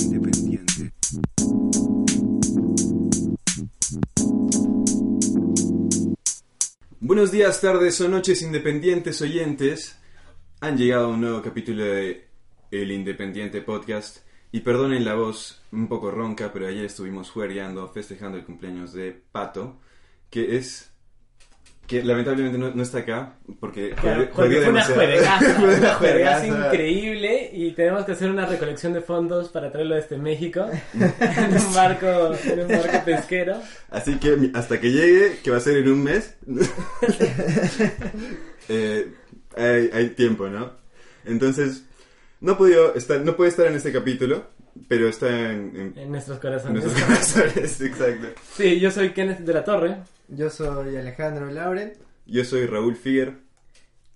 [0.00, 0.92] Independiente.
[7.00, 9.98] Buenos días, tardes o noches, independientes oyentes.
[10.60, 12.28] Han llegado a un nuevo capítulo de
[12.70, 14.18] El Independiente Podcast.
[14.52, 19.12] Y perdonen la voz un poco ronca, pero ayer estuvimos juergueando, festejando el cumpleaños de
[19.30, 19.78] Pato,
[20.30, 20.89] que es.
[21.90, 24.84] Que lamentablemente no, no está acá, porque Claro, fue una
[25.98, 30.66] Fue una increíble y tenemos que hacer una recolección de fondos para traerlo desde México
[30.94, 33.60] en un barco, en un barco pesquero.
[33.90, 36.36] Así que hasta que llegue, que va a ser en un mes,
[38.68, 39.12] eh,
[39.56, 40.70] hay, hay tiempo, ¿no?
[41.24, 41.84] Entonces,
[42.40, 42.56] no
[42.94, 44.44] estar, no puede estar en este capítulo,
[44.88, 46.84] pero está en, en- En nuestros en corazones.
[46.84, 48.28] nuestros corazones, exacto.
[48.56, 49.96] Sí, yo soy Kenneth de la Torre
[50.32, 51.92] Yo soy Alejandro Lauren.
[52.24, 53.38] Yo soy Raúl Figuer.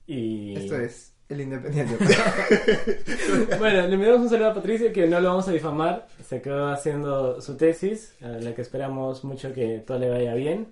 [0.07, 0.55] y...
[0.57, 1.97] Esto es El Independiente.
[3.59, 6.07] Bueno, le enviamos un saludo a Patricia que no lo vamos a difamar.
[6.25, 10.69] Se quedó haciendo su tesis, a la que esperamos mucho que todo le vaya bien.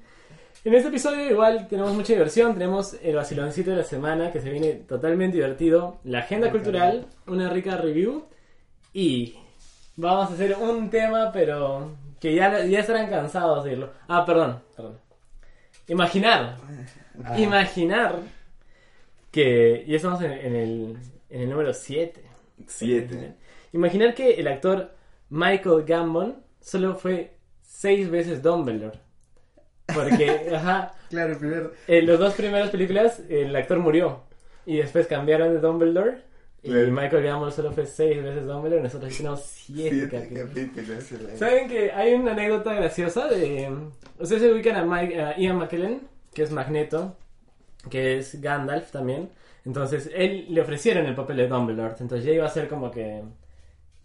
[0.64, 4.48] En este episodio igual tenemos mucha diversión, tenemos el vaciloncito de la semana que se
[4.48, 8.26] viene totalmente divertido, la agenda cultural, una rica review
[8.92, 9.34] y
[9.96, 13.90] vamos a hacer un tema pero que ya, ya estarán cansados de oírlo.
[14.06, 15.01] Ah, perdón, perdón.
[15.88, 16.56] Imaginar,
[17.24, 18.16] Ah, imaginar
[19.30, 20.96] que ya estamos en, en el,
[21.30, 22.22] en el número 7.
[22.66, 23.34] Siete.
[23.72, 24.94] Imaginar que el actor
[25.30, 28.98] Michael Gambon solo fue seis veces Dumbledore.
[29.94, 31.72] Porque, ajá, Claro, el primer.
[31.86, 34.22] en las dos primeras películas el actor murió.
[34.64, 36.22] Y después cambiaron de Dumbledore.
[36.62, 36.70] Y.
[36.70, 38.80] Michael Gambon solo fue seis veces Dumbledore.
[38.80, 40.08] Y nosotros hicimos siete, Siete
[40.44, 41.04] capítulos.
[41.04, 41.38] capítulos.
[41.38, 43.68] ¿Saben que hay una anécdota graciosa de...
[44.18, 47.16] Ustedes se ubican a, Mike- a Ian McKellen, que es Magneto,
[47.90, 49.30] que es Gandalf también.
[49.64, 51.94] Entonces, él le ofrecieron el papel de Dumbledore.
[51.98, 53.22] Entonces ya iba a ser como que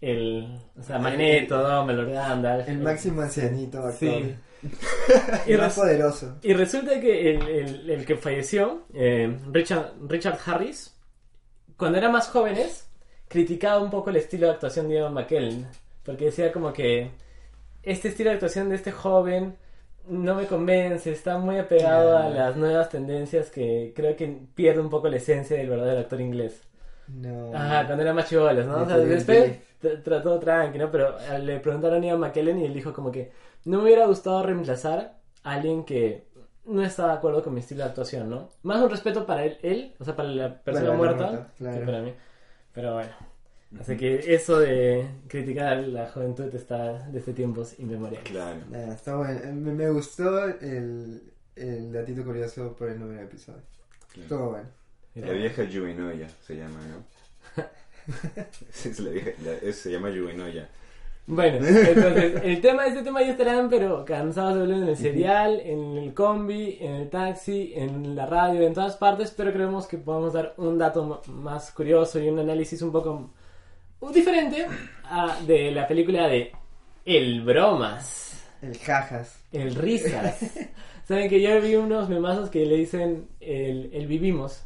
[0.00, 0.58] el...
[0.78, 2.68] O sea, Magneto, Dumbledore, Gandalf.
[2.68, 3.92] El máximo ancianito actor.
[3.94, 4.34] Sí.
[5.46, 6.36] Y más poderoso.
[6.42, 10.94] y resulta que el, el- el que falleció, eh, Richard, Richard Harris,
[11.78, 12.86] cuando eran más jóvenes,
[13.28, 15.66] criticaba un poco el estilo de actuación de Ian McKellen.
[16.04, 17.10] Porque decía como que
[17.82, 19.56] este estilo de actuación de este joven
[20.08, 24.88] no me convence, está muy apegado a las nuevas tendencias que creo que pierde un
[24.88, 26.62] poco la esencia del verdadero actor inglés.
[27.08, 27.54] No.
[27.54, 28.82] Ajá, cuando eran más chivolos, ¿no?
[28.82, 29.58] O sea, después
[30.02, 30.90] trató tranqui, ¿no?
[30.90, 33.30] Pero eh, le preguntaron a Ian McKellen y él dijo como que
[33.64, 36.27] no me hubiera gustado reemplazar a alguien que
[36.68, 38.50] no estaba de acuerdo con mi estilo de actuación, ¿no?
[38.62, 41.52] Más un respeto para él, él o sea, para la persona Para la muerta, muerta,
[41.58, 41.78] claro.
[41.80, 42.14] que para mí.
[42.72, 43.10] Pero bueno.
[43.80, 48.30] Así que eso de criticar a la juventud está desde tiempos inmemoriales.
[48.30, 48.60] Claro.
[48.70, 49.40] Nada, está bueno.
[49.54, 51.22] Me, me gustó el,
[51.56, 53.60] el datito curioso por el noveno episodio.
[54.16, 54.68] Estuvo bueno.
[55.16, 57.64] La vieja Yuvinoya se llama, ¿no?
[58.70, 60.68] Sí, es la vieja, la- es- se llama Yuvinoya.
[61.30, 65.60] Bueno, entonces, el tema este tema ya estarán, pero cansados de verlo en el serial,
[65.60, 69.98] en el combi, en el taxi, en la radio, en todas partes, pero creemos que
[69.98, 73.30] podemos dar un dato más curioso y un análisis un poco
[74.12, 74.66] diferente
[75.04, 76.50] a- de la película de
[77.04, 79.44] El Bromas, El jajas.
[79.52, 80.40] El Risas.
[81.04, 84.62] Saben que yo vi unos memazos que le dicen el, el Vivimos.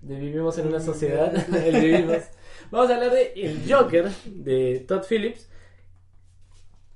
[0.00, 1.34] De Vivimos en una sociedad.
[1.66, 2.22] el Vivimos.
[2.70, 5.49] Vamos a hablar de El Joker de Todd Phillips.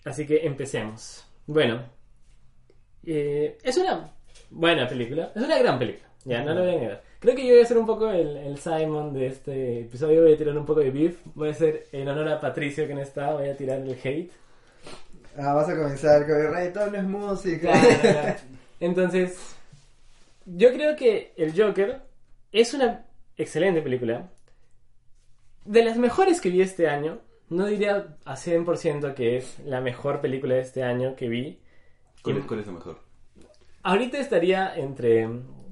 [0.04, 1.26] Así que empecemos.
[1.46, 1.82] Bueno,
[3.04, 4.12] eh, es una
[4.50, 5.32] buena película.
[5.34, 6.08] Es una gran película.
[6.24, 7.02] Ya, no lo voy a negar.
[7.20, 10.22] Creo que yo voy a ser un poco el, el Simon de este episodio.
[10.22, 11.18] Voy a tirar un poco de beef.
[11.34, 13.32] Voy a hacer en honor a Patricio que no está.
[13.32, 14.30] Voy a tirar el hate.
[15.36, 17.72] Ah, vas a comenzar con el reggaetón es música.
[17.72, 18.38] Claro, claro.
[18.80, 19.56] Entonces,
[20.46, 22.02] yo creo que El Joker
[22.52, 24.30] es una excelente película.
[25.64, 27.20] De las mejores que vi este año.
[27.48, 31.58] No diría a 100% que es la mejor película de este año que vi.
[32.22, 32.98] ¿Cuál es, cuál es la mejor?
[33.82, 35.26] Ahorita estaría entre...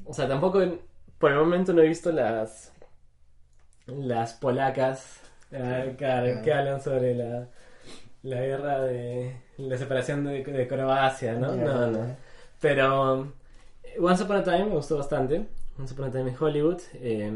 [0.04, 0.62] O sea, tampoco...
[0.62, 0.80] en-
[1.18, 2.72] por el momento no he visto las...
[3.86, 5.20] Las polacas.
[5.52, 7.48] ah, claro, que hablan sobre la...
[8.22, 9.36] La guerra de...
[9.58, 11.56] La separación de, de Croacia, ¿no?
[11.56, 12.16] Ya, No, no.
[12.60, 13.24] Pero
[13.84, 15.46] eh, Once Upon a Time me gustó bastante.
[15.78, 16.80] Once Upon a Time en Hollywood.
[16.94, 17.32] eh,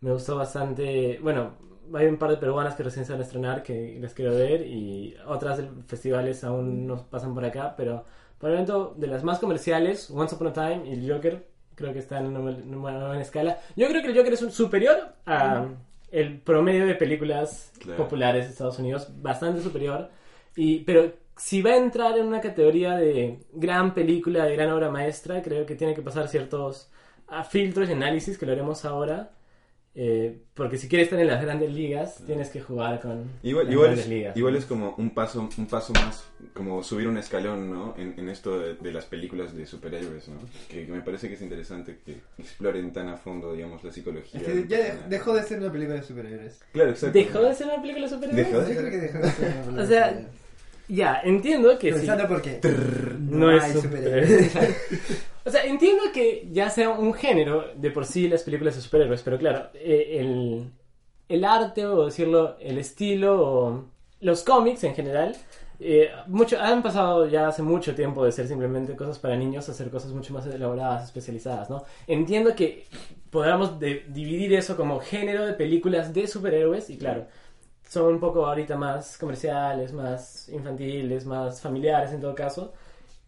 [0.00, 1.18] me gustó bastante.
[1.22, 1.52] Bueno,
[1.94, 4.66] hay un par de peruanas que recién se van a estrenar que las quiero ver.
[4.66, 7.74] Y otras festivales aún no pasan por acá.
[7.76, 8.04] Pero
[8.38, 11.92] por el momento, de las más comerciales, Once Upon a Time y el Joker, creo
[11.92, 13.58] que están en una, buena escala.
[13.76, 14.96] Yo creo que el Joker es un- superior
[15.26, 15.66] a
[16.10, 18.02] el promedio de películas Claro.
[18.04, 19.08] populares de Estados Unidos.
[19.22, 20.08] Bastante superior.
[20.56, 24.90] Y, pero si va a entrar en una categoría de gran película, de gran obra
[24.90, 26.90] maestra, creo que tiene que pasar ciertos
[27.28, 29.30] ah, filtros y análisis que lo haremos ahora.
[30.00, 33.72] Eh, porque si quieres estar en las grandes ligas, tienes que jugar con Igual, las
[33.72, 34.36] igual, grandes es, ligas.
[34.36, 36.24] igual es como un paso, un paso más,
[36.54, 37.94] como subir un escalón, ¿no?
[37.98, 40.36] En, en esto de, de las películas de superhéroes, ¿no?
[40.68, 44.40] Que, que me parece que es interesante que exploren tan a fondo, digamos, la psicología.
[44.40, 46.60] Es que ya de- dejó de ser una película de superhéroes.
[46.72, 47.18] Claro, exacto.
[47.18, 48.46] ¿Dejó de ser una película de superhéroes?
[48.46, 50.47] Dejó de- Yo creo que dejó de ser una película O de sea, superhéroes.
[50.88, 52.06] Ya, entiendo que sí.
[52.06, 52.60] Comenzando porque
[53.28, 54.52] No, es hay superhéroes.
[55.44, 59.22] o sea, entiendo que ya sea un género de por sí las películas de superhéroes,
[59.22, 60.70] pero claro, eh, el,
[61.28, 63.84] el arte o decirlo, el estilo o
[64.20, 65.36] los cómics en general,
[65.80, 69.74] eh, mucho, han pasado ya hace mucho tiempo de ser simplemente cosas para niños a
[69.74, 71.84] ser cosas mucho más elaboradas, especializadas, ¿no?
[72.06, 72.84] Entiendo que
[73.30, 77.26] podamos de- dividir eso como género de películas de superhéroes y claro,
[77.88, 82.74] son un poco ahorita más comerciales, más infantiles, más familiares en todo caso.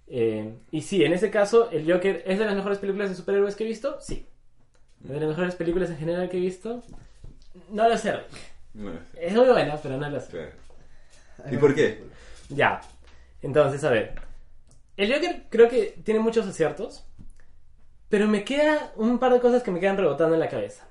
[0.06, 3.56] Eh, y sí, en ese caso, el Joker es de las mejores películas de superhéroes
[3.56, 4.26] que he visto, sí.
[5.02, 6.82] ¿Es de las mejores películas en general que he visto?
[7.70, 8.14] No lo sé.
[8.74, 10.28] No, Es muy buena, pero no lo sé.
[10.30, 10.50] claro.
[11.50, 12.04] ¿Y por qué?
[12.50, 12.80] Ya.
[13.40, 14.14] Entonces, a ver.
[14.96, 17.06] El Joker creo que tiene muchos aciertos,
[18.10, 20.86] pero me queda un par de cosas que me quedan rebotando en la cabeza.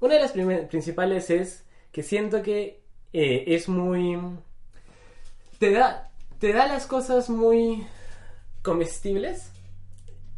[0.00, 2.81] Una de las principales es que siento que
[3.12, 4.18] eh, es muy...
[5.58, 7.86] Te da, te da las cosas muy
[8.62, 9.50] comestibles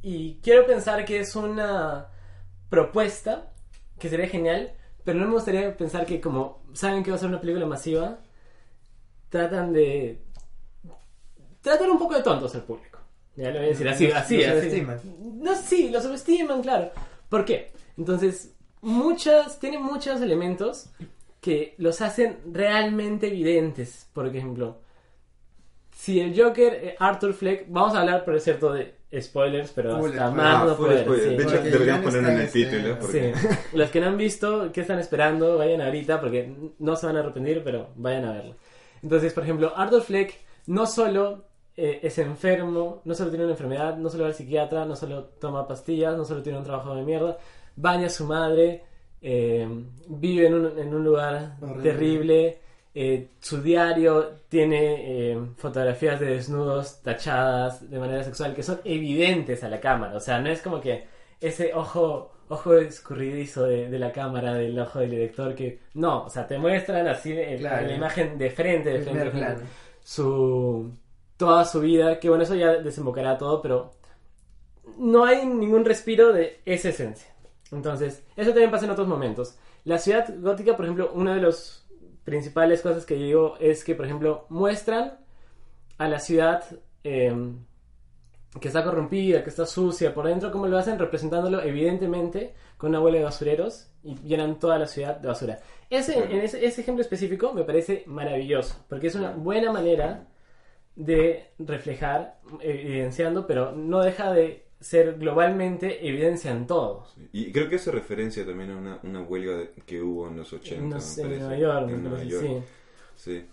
[0.02, 2.08] y quiero pensar que es una
[2.68, 3.50] propuesta
[3.98, 4.72] que sería genial,
[5.04, 8.18] pero no me gustaría pensar que como saben que va a ser una película masiva,
[9.30, 10.20] tratan de
[11.62, 12.98] tratan un poco de tontos al público.
[13.36, 14.60] Ya lo voy a decir así, Los- así, así.
[14.60, 15.00] subestiman.
[15.42, 16.90] No, sí, lo subestiman, claro.
[17.28, 17.72] ¿Por qué?
[17.96, 20.90] Entonces, muchas, tiene muchos elementos
[21.44, 24.08] que los hacen realmente evidentes.
[24.14, 24.78] Por ejemplo,
[25.94, 30.12] si el Joker, eh, Arthur Fleck, vamos a hablar, por cierto, de spoilers, pero Full
[30.12, 30.42] hasta spoiler.
[30.42, 30.76] más Ah, no
[31.14, 31.20] sí.
[31.20, 32.98] De hecho, Porque deberíamos ponerlo en el título.
[32.98, 33.34] Porque...
[33.34, 33.48] Sí.
[33.74, 35.58] Los que no han visto, ¿qué están esperando?
[35.58, 38.56] Vayan ahorita porque no se van a arrepentir, pero vayan a verlo.
[39.02, 41.44] Entonces, por ejemplo, Arthur Fleck no solo
[41.76, 45.24] eh, es enfermo, no solo tiene una enfermedad, no solo va al psiquiatra, no solo
[45.38, 47.36] toma pastillas, no solo tiene un trabajo de mierda,
[47.76, 48.82] baña a su madre,
[49.24, 49.66] eh,
[50.08, 51.82] vive en un, en un lugar Horrible.
[51.82, 52.58] terrible,
[52.94, 59.64] eh, su diario tiene eh, fotografías de desnudos tachadas de manera sexual que son evidentes
[59.64, 60.14] a la cámara.
[60.16, 61.04] O sea, no es como que
[61.40, 65.80] ese ojo, ojo escurridizo de, de la cámara, del ojo del director que...
[65.94, 67.86] No, o sea, te muestran así el- Claro.
[67.88, 69.62] la imagen de frente, de frente, de frente.
[70.02, 70.92] Su...
[71.36, 73.90] Toda su vida, que bueno, eso ya desembocará todo, pero
[74.98, 77.33] no hay ningún respiro de esa esencia.
[77.74, 79.58] Entonces, eso también pasa en otros momentos.
[79.84, 81.86] La ciudad gótica, por ejemplo, una de las
[82.24, 85.18] principales cosas que yo digo es que, por ejemplo, muestran
[85.98, 86.64] a la ciudad
[87.04, 87.34] eh,
[88.60, 93.00] que está corrompida, que está sucia por dentro, como lo hacen representándolo evidentemente con una
[93.00, 95.60] huelga de basureros y llenan toda la ciudad de basura.
[95.90, 100.26] Ese, en ese, ese ejemplo específico me parece maravilloso, porque es una buena manera
[100.96, 107.06] de reflejar, eh, evidenciando, pero no deja de ser globalmente evidencia en todo.
[107.32, 110.52] Y creo que hace referencia también a una, una huelga de- que hubo en los
[110.52, 110.82] 80.
[110.84, 111.38] No me sé, en.
[111.38, 112.44] Nueva York, En Nueva York.
[112.46, 112.62] sí.
[113.16, 113.46] Sí.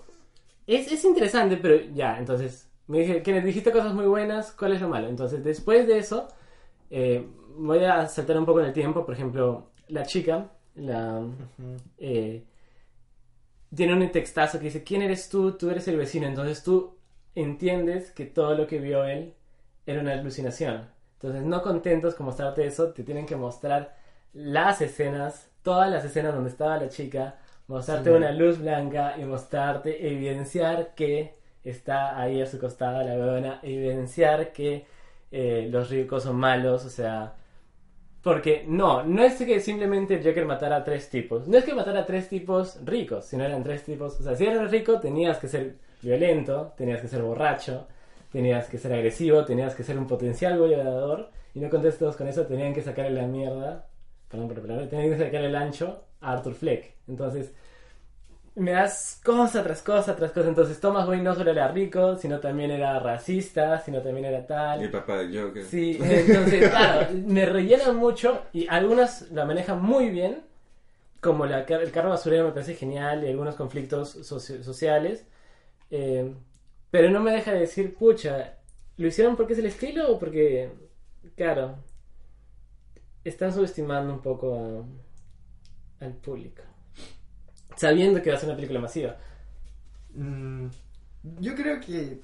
[0.67, 4.81] Es, es interesante, pero ya, entonces, me dije que dijiste cosas muy buenas, ¿cuál es
[4.81, 5.07] lo malo?
[5.07, 6.27] Entonces, después de eso,
[6.89, 7.25] eh,
[7.57, 11.25] voy a saltar un poco en el tiempo, por ejemplo, la chica, la...
[11.97, 12.43] Eh,
[13.73, 15.53] tiene un textazo que dice, ¿quién eres tú?
[15.57, 16.27] Tú eres el vecino.
[16.27, 16.95] Entonces tú
[17.35, 19.33] entiendes que todo lo que vio él
[19.85, 20.89] era una alucinación.
[21.21, 23.95] Entonces, no contentos con mostrarte eso, te tienen que mostrar
[24.33, 27.35] las escenas, todas las escenas donde estaba la chica,
[27.67, 28.15] mostrarte Sí.
[28.15, 34.51] una luz blanca y mostrarte, evidenciar que está ahí a su costado la huevona, evidenciar
[34.51, 34.85] que
[35.31, 37.35] eh, los ricos son malos, o sea,
[38.23, 41.47] porque no, no es que simplemente el Joker matara a tres tipos.
[41.47, 44.19] No es que matara a tres tipos ricos, sino eran tres tipos.
[44.19, 47.87] O sea, si eras rico tenías que ser violento, tenías que ser borracho,
[48.31, 51.31] tenías que ser agresivo, tenías que ser un potencial violador.
[51.53, 53.87] Y no contentos con eso, tenían que sacarle la mierda.
[54.29, 56.95] Perdón por la palabra, tenían que sacarle el ancho a Arthur Fleck.
[57.07, 57.53] Entonces,
[58.55, 60.47] me das cosa tras cosa tras cosa.
[60.49, 64.81] Entonces, Thomas Wayne no solo era rico, sino también era racista, sino también era tal.
[64.81, 65.63] Y el papá del Joker.
[65.65, 70.41] Sí, entonces, claro, me rellenan mucho y algunas la manejan muy bien,
[71.21, 75.25] como la, el carro basurero me parece genial y algunos conflictos soci- sociales,
[75.91, 76.33] eh,
[76.91, 78.57] pero no me deja de decir, pucha,
[78.97, 80.69] ¿lo hicieron porque es el estilo o porque,
[81.35, 81.77] claro,
[83.23, 84.85] están subestimando un poco
[86.01, 86.63] al público?
[87.77, 89.17] Sabiendo que va a ser una película masiva.
[90.13, 90.67] Mm,
[91.39, 92.19] yo creo que.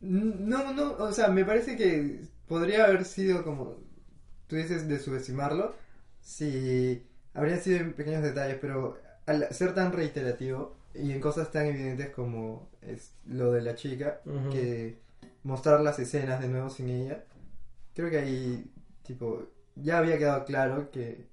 [0.00, 3.76] No, no, o sea, me parece que podría haber sido como.
[4.46, 5.74] Tú dices de subestimarlo.
[6.20, 7.04] Si
[7.34, 12.10] habrían sido en pequeños detalles, pero al ser tan reiterativo y en cosas tan evidentes
[12.10, 14.98] como es lo de la chica, que
[15.42, 17.24] mostrar las escenas de nuevo sin ella,
[17.94, 18.70] creo que ahí,
[19.02, 21.26] tipo, ya había quedado claro que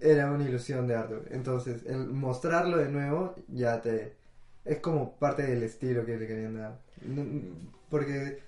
[0.00, 1.26] era una ilusión de Arthur.
[1.30, 4.16] Entonces, el mostrarlo de nuevo ya te...
[4.64, 6.78] Es como parte del estilo que le querían dar.
[7.88, 8.40] Porque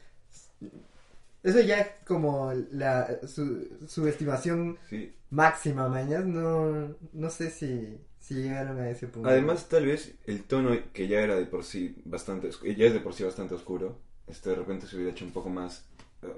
[1.43, 5.15] eso ya es como la su, su estimación Sí.
[5.31, 6.25] máxima, mañas.
[6.27, 7.99] No, no sé si,
[8.31, 9.29] si llegaron a ese punto.
[9.29, 13.01] Además, tal vez el tono que ya era de por sí bastante, ya es de
[13.01, 15.85] por sí bastante oscuro, este de repente se hubiera hecho un poco más
[16.23, 16.29] eh,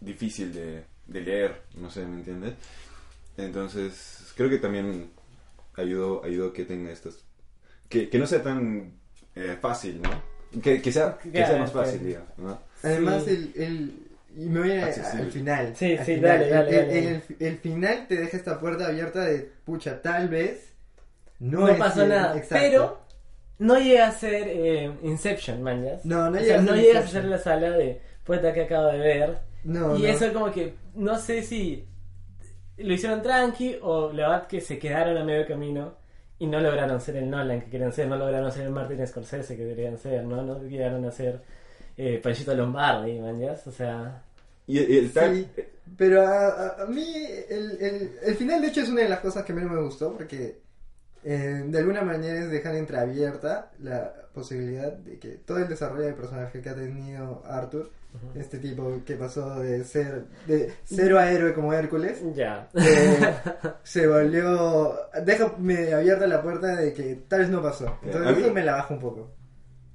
[0.00, 2.54] difícil de, de leer, no sé, ¿me entiendes?
[3.36, 5.10] Entonces, creo que también
[5.74, 7.24] ayudó, ayudó que tenga estos,
[7.88, 8.92] que, que no sea tan
[9.34, 10.22] eh, fácil, ¿no?
[10.62, 12.60] Que, que sea, que sea más fácil, digamos, ¿no?
[12.84, 13.30] Además, Sí.
[13.56, 15.74] el, el, y me voy a- al final.
[15.76, 16.22] Sí, sí, final.
[16.22, 17.22] dale, dale, El- el, dale.
[17.40, 20.69] el- el final te deja esta puerta abierta de, pucha, tal vez
[21.40, 22.36] no, pasó el- nada.
[22.36, 22.54] exacto.
[22.64, 23.00] Pero
[23.58, 25.84] no llega a ser eh, Inception, man.
[25.84, 25.98] ¿ya?
[26.04, 28.52] No, no O llega sea, a ser no llegas a ser la sala de puerta
[28.52, 29.38] que acabo de ver.
[29.64, 30.08] No, y no.
[30.08, 31.84] eso como que no sé si
[32.78, 35.94] lo hicieron tranqui o la verdad que se quedaron a medio camino
[36.38, 39.54] y no lograron ser el Nolan que querían ser, no lograron ser el Martin Scorsese
[39.56, 40.42] que querían ser, ¿no?
[40.42, 41.42] No llegaron a ser
[41.98, 43.52] eh, Panchito Lombardi, man, ¿ya?
[43.66, 44.22] O sea...
[44.66, 45.46] Y, y el tag, Sí,
[45.98, 47.04] pero a, a- a mí
[47.50, 50.14] el, el, el final de hecho es una de las cosas que menos me gustó
[50.16, 50.60] porque
[51.24, 56.14] eh, de alguna manera es dejar entreabierta la posibilidad de que todo el desarrollo del
[56.14, 57.90] personaje que ha tenido Arthur,
[58.34, 62.68] este tipo que pasó de ser de cero a héroe como Hércules, Ya.
[62.74, 63.34] eh,
[63.84, 67.98] se volvió deja medio abierta la puerta de que tal vez no pasó.
[68.02, 69.30] Entonces A mí- eso me la baja un poco.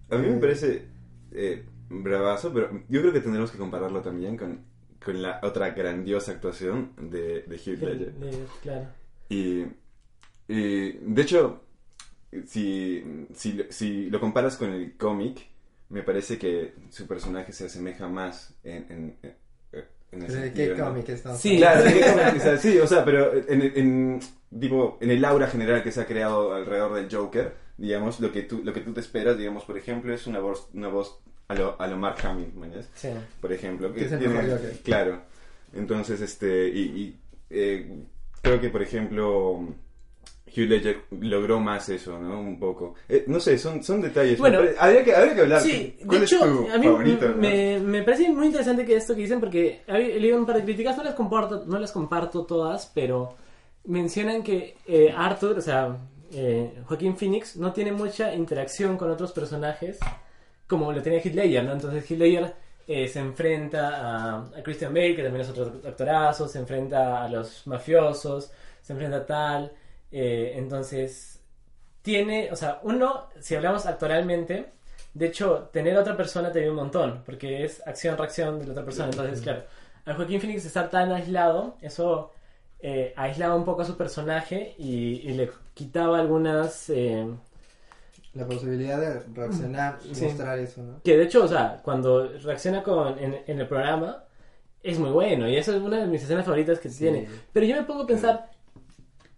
[0.10, 0.40] A mí me Mm.
[0.40, 0.86] parece
[1.32, 4.62] eh, bravazo, pero yo creo que tendremos que compararlo también con,
[5.04, 8.14] con la otra grandiosa actuación de, de Heath Ledger.
[8.64, 8.88] claro.
[9.30, 9.66] Y,
[10.48, 11.64] y, de hecho,
[12.46, 15.48] si, si, si lo comparas con el cómic,
[15.90, 19.18] me parece que su personaje se asemeja más en, en,
[20.12, 20.88] en, ese ¿De sentido, qué ¿no?
[20.88, 21.58] cómic estamos Sí.
[21.58, 22.36] Claro, ¿de qué cómic?
[22.38, 24.20] O sea, sí, o sea, pero en, en,
[24.60, 28.44] tipo, en el aura general que se ha creado alrededor del Joker, digamos, lo que
[28.44, 31.56] tú, lo que tú te esperas, digamos, por ejemplo, es una voz, una voz a
[31.56, 32.52] lo, a lo Mark Hamill.
[32.96, 33.10] Sí.
[33.40, 33.94] por ejemplo.
[33.94, 34.80] Que es el mejor Joker.
[34.84, 35.22] Claro.
[35.74, 38.04] Entonces, este, y, y, eh,
[38.42, 39.68] creo que, por ejemplo,
[40.56, 42.40] Hugh Ledger logró más eso, ¿no?
[42.40, 42.96] Un poco.
[43.10, 44.40] Eh, no sé, son, son detalles.
[44.40, 45.62] Bueno, pare- habría, que, habría que hablar.
[45.62, 47.30] Sí, ¿Cuál de es hecho, tu a mí favorito?
[47.30, 47.36] no?
[47.38, 50.64] me, me parece muy interesante que esto que dicen porque he leído un par de
[50.64, 53.36] críticas, no las comparto, no las comparto todas, pero
[53.86, 55.98] mencionan que eh, Arthur, o sea,
[56.34, 60.00] eh, Joaquín Phoenix, no tiene mucha interacción con otros personajes
[60.68, 61.74] como lo tenía Ledger, ¿no?
[61.74, 62.54] Entonces Ledger
[62.88, 67.30] eh, se enfrenta a, a Christian Bale, que también es otro actorazo, se enfrenta a
[67.30, 69.72] los mafiosos, se enfrenta a tal,
[70.18, 71.42] eh, entonces
[72.02, 74.68] tiene, o sea, uno, si hablamos actoralmente,
[75.14, 78.72] de hecho, tener a otra persona te ayuda un montón, porque es acción-reacción de la
[78.72, 79.10] otra persona.
[79.10, 79.64] Entonces, claro,
[80.06, 82.32] al Joaquín Phoenix estar tan aislado, eso
[82.80, 86.90] eh, aislaba un poco a su personaje y, y le quitaba algunas...
[86.90, 87.26] eh,
[88.34, 90.26] La posibilidad de reaccionar y Sí.
[90.26, 91.02] mostrar eso, ¿no?
[91.04, 94.24] que de hecho, o sea, cuando reacciona con, en, en el programa,
[94.84, 97.00] es muy bueno y eso es una de mis escenas favoritas que Sí.
[97.00, 97.28] tiene.
[97.54, 98.52] Pero yo me pongo a pensar,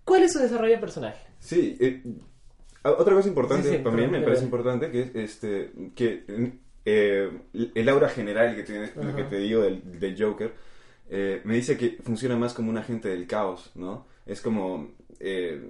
[0.08, 1.20] ¿cuál es su desarrollo de personaje?
[1.40, 2.02] Sí, eh,
[2.84, 6.24] otra cosa importante Sí, sí, también me parece importante que es este que
[6.86, 7.30] eh,
[7.76, 9.30] el aura general que tiene lo que Ajá.
[9.30, 10.54] te digo del, del Joker
[11.10, 14.08] eh, me dice que funciona más como un agente del caos, ¿no?
[14.26, 15.70] Es como eh,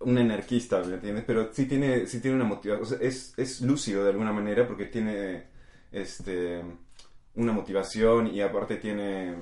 [0.00, 1.24] un anarquista, ¿me entiendes?
[1.26, 4.66] Pero sí tiene sí tiene una motivación, o sea, es, es lúcido de alguna manera
[4.66, 5.44] porque tiene
[5.92, 6.62] este
[7.34, 9.34] una motivación y aparte tiene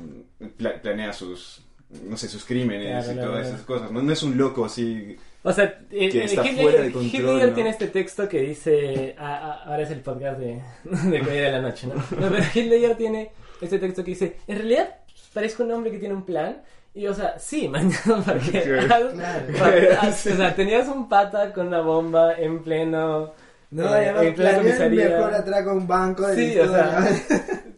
[0.56, 1.66] pla- planea sus
[2.08, 3.56] no sé sus crímenes Claro, y claro, todas claro.
[3.56, 6.82] esas cosas no, no es un loco así O sea, eh, Que eh, está fuera
[6.82, 7.54] de control, ¿no?
[7.54, 11.52] tiene este texto que dice, ah, ah, ahora es el podcast de, de Caballero de
[11.52, 11.94] la Noche, ¿no?
[11.94, 14.96] No, pero Ledger tiene este texto que dice, en realidad
[15.32, 16.62] parezco un hombre que tiene un plan.
[16.92, 18.62] Y, o sea, sí, mañana, porque...
[18.86, 19.10] Claro.
[20.08, 23.32] o sea, tenías un pata con una bomba en pleno...
[23.70, 25.08] No, eh, además, en comisaría.
[25.10, 27.08] mejor atraco a un banco de Sí, o sea.
[27.08, 27.74] Eh,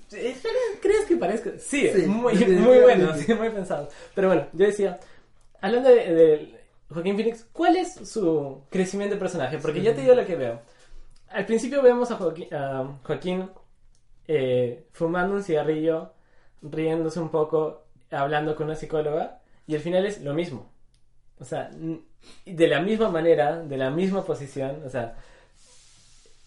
[0.81, 1.51] ¿Crees que parezca?
[1.59, 3.89] Sí, Sí, muy, muy bueno, sí, muy pensado.
[4.15, 4.99] Pero bueno, yo decía,
[5.61, 6.61] hablando de, de
[6.93, 9.59] Joaquín Phoenix, ¿cuál es su crecimiento de personaje?
[9.59, 10.61] Porque ya te digo lo que veo.
[11.29, 13.49] Al principio vemos a Joaquín,
[14.29, 16.13] eh, fumando un cigarrillo,
[16.61, 20.71] riéndose un poco, hablando con una psicóloga, y al final es lo mismo.
[21.39, 21.71] O sea,
[22.45, 25.17] de la misma manera, de la misma posición, o sea,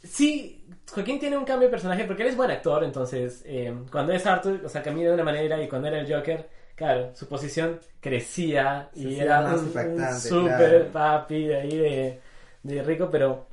[0.03, 0.54] sí,
[0.91, 4.25] Joaquín tiene un cambio de personaje porque él es buen actor, entonces eh, cuando es
[4.25, 7.79] Arthur, o sea, camina de una manera y cuando era el Joker, claro, su posición
[7.99, 10.91] crecía y era un, super claro.
[10.91, 12.21] papi de ahí de,
[12.63, 13.47] de rico, pero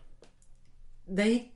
[1.07, 1.55] de ahí,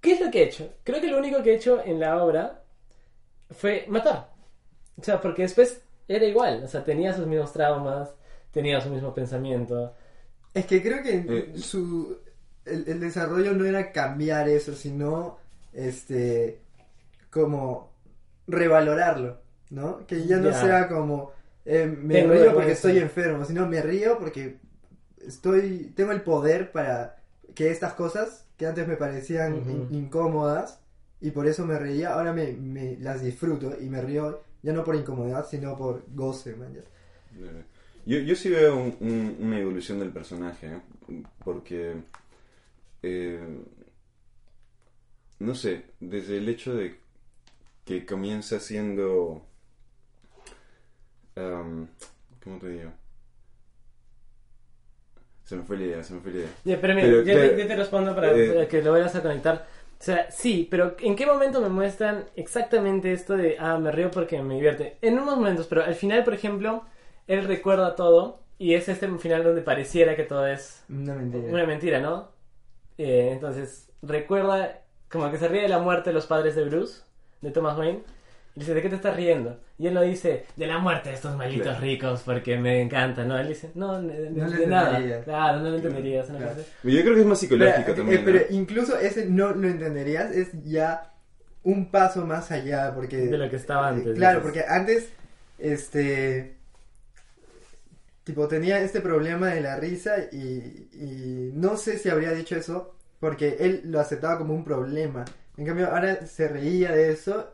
[0.00, 0.74] ¿qué es lo que he hecho?
[0.84, 2.62] Creo que lo único que he hecho en la obra
[3.50, 4.30] fue matar.
[4.98, 8.14] O sea, porque después era igual, o sea, tenía sus mismos traumas,
[8.50, 9.94] tenía su mismo pensamiento.
[10.54, 11.58] Es que creo que Eh.
[11.58, 12.21] su
[12.64, 15.38] el, el desarrollo no era cambiar eso, sino
[15.72, 16.60] este
[17.30, 17.90] como
[18.46, 19.38] revalorarlo,
[19.70, 20.06] ¿no?
[20.06, 20.60] Que ya no Ya.
[20.60, 21.32] sea como
[21.64, 24.58] eh, me Tengo río porque estoy enfermo, sino me río porque
[25.26, 27.16] estoy tengo el poder para
[27.54, 29.70] que estas cosas que antes me parecían Ujú.
[29.70, 30.80] in- incómodas
[31.20, 34.84] y por eso me reía, ahora me, me las disfruto y me río ya no
[34.84, 36.74] por incomodidad, sino por goce, man.
[38.04, 41.22] Yo, yo sí veo un- un- una evolución del personaje, ¿eh?
[41.44, 41.94] porque,
[43.02, 43.40] eh,
[45.38, 46.98] no sé, desde el hecho de
[47.84, 49.42] que comienza siendo,
[51.36, 51.88] am,
[52.42, 52.92] ¿cómo te digo?
[55.44, 56.50] Se me fue la idea, se me fue la idea.
[56.64, 59.14] Ya, pero mira, Pero, yo, claro, yo te respondo para, eh, para que lo vayas
[59.16, 59.66] a conectar.
[60.00, 64.10] O sea, sí, pero ¿en qué momento me muestran exactamente esto de, ah, me río
[64.10, 64.98] porque me divierte?
[65.02, 66.84] En unos momentos, pero al final, por ejemplo,
[67.26, 71.44] él recuerda todo y es este final donde pareciera que todo es Una mentira.
[71.48, 72.31] una mentira, ¿no?
[73.04, 74.80] Eh, entonces, recuerda
[75.10, 77.02] como que se ríe de la muerte de los padres de Bruce,
[77.40, 78.02] de Thomas Wayne.
[78.54, 79.58] Y dice, ¿de qué te estás riendo?
[79.78, 81.80] Y él no dice, de la muerte de estos malditos Claro.
[81.80, 83.38] ricos porque me encanta, ¿no?
[83.38, 85.22] Él dice, no, de, de- No de nada.
[85.24, 86.26] Claro, no lo entenderías.
[86.26, 86.50] claro.
[86.50, 86.62] así.
[86.84, 88.20] Yo creo que es más psicológico Pero, también.
[88.20, 88.56] eh, pero ¿no?
[88.56, 91.12] incluso ese no lo entenderías, es ya
[91.62, 93.16] un paso más allá, porque...
[93.16, 94.42] De lo que estaba antes, Eh, Claro, dices.
[94.52, 95.08] porque antes,
[95.58, 96.56] este...
[98.24, 102.94] Tipo, tenía este problema de la risa y, y no sé si habría dicho eso
[103.18, 105.24] porque él lo aceptaba como un problema.
[105.56, 107.52] En cambio, ahora se reía de eso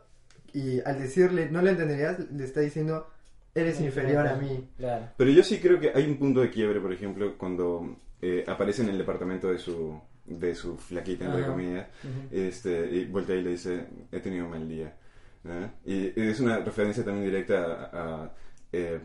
[0.53, 3.07] y al decirle, no lo entenderías, le está diciendo,
[3.53, 4.67] eres inferior a mí.
[4.77, 5.09] Claro.
[5.17, 8.81] Pero yo sí creo que hay un punto de quiebre, por ejemplo, cuando eh, aparece
[8.83, 11.51] en el departamento de su, de su flaquita, entre Ajá.
[11.51, 12.35] comillas, Ujú.
[12.35, 14.95] este, y voltea y le dice, he tenido un mal día.
[15.43, 15.71] ¿no?
[15.85, 18.31] Y es una referencia también directa a, a,
[18.71, 18.99] eh,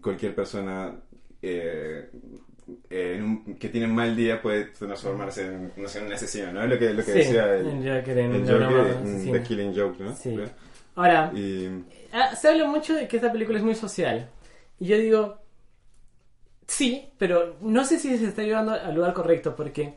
[0.00, 0.94] cualquier persona
[1.40, 2.08] eh,
[2.90, 6.52] en un- que tiene un mal día puede transformarse en, no sé, en un asesino,
[6.52, 6.62] ¿no?
[6.62, 9.32] Es lo que, lo que Sí, decía el, el Joker en el Joker.
[9.32, 10.14] The Killing Joke, ¿no?
[10.16, 10.38] Sí.
[10.94, 11.68] Ahora, Y,
[12.12, 14.28] ah, se habla mucho de que esta película es muy social.
[14.78, 15.38] Y yo digo,
[16.66, 19.94] sí, pero no sé si se está llevando al lugar correcto, porque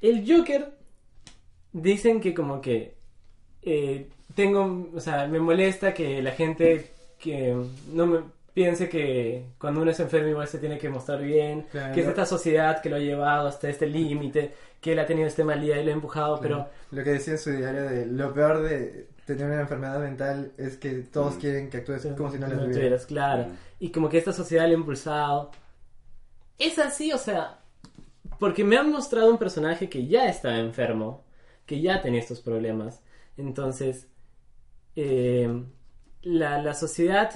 [0.00, 0.72] el Joker
[1.72, 2.94] dicen que como que
[3.62, 7.56] eh, tengo, o sea, me molesta que la gente que
[7.92, 8.20] no me
[8.58, 11.94] piense que cuando uno es enfermo igual se tiene que mostrar bien, Claro.
[11.94, 15.28] que es esta sociedad que lo ha llevado hasta este límite, que él ha tenido
[15.28, 18.06] este mal día y lo ha empujado, pero Lo que decía en su diario de
[18.06, 21.38] lo peor de tener una enfermedad mental es que todos Mm.
[21.38, 23.06] quieren que actúes como si no No las tuvieras.
[23.06, 23.44] claro.
[23.44, 23.52] Mm.
[23.78, 25.52] Y como que esta sociedad le ha impulsado.
[26.58, 27.60] Es así, o sea,
[28.40, 31.22] porque me han mostrado un personaje que ya estaba enfermo,
[31.64, 33.02] que ya tenía estos problemas.
[33.36, 34.08] Entonces,
[34.96, 35.62] eh,
[36.22, 37.30] la, la sociedad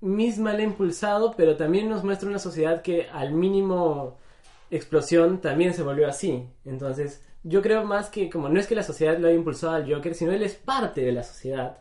[0.00, 4.16] misma le ha impulsado, pero también nos muestra una sociedad que al mínimo
[4.70, 6.46] explosión también se volvió así.
[6.64, 9.92] Entonces, yo creo más que como no es que la sociedad lo haya impulsado al
[9.92, 11.78] Joker, sino él es parte de la sociedad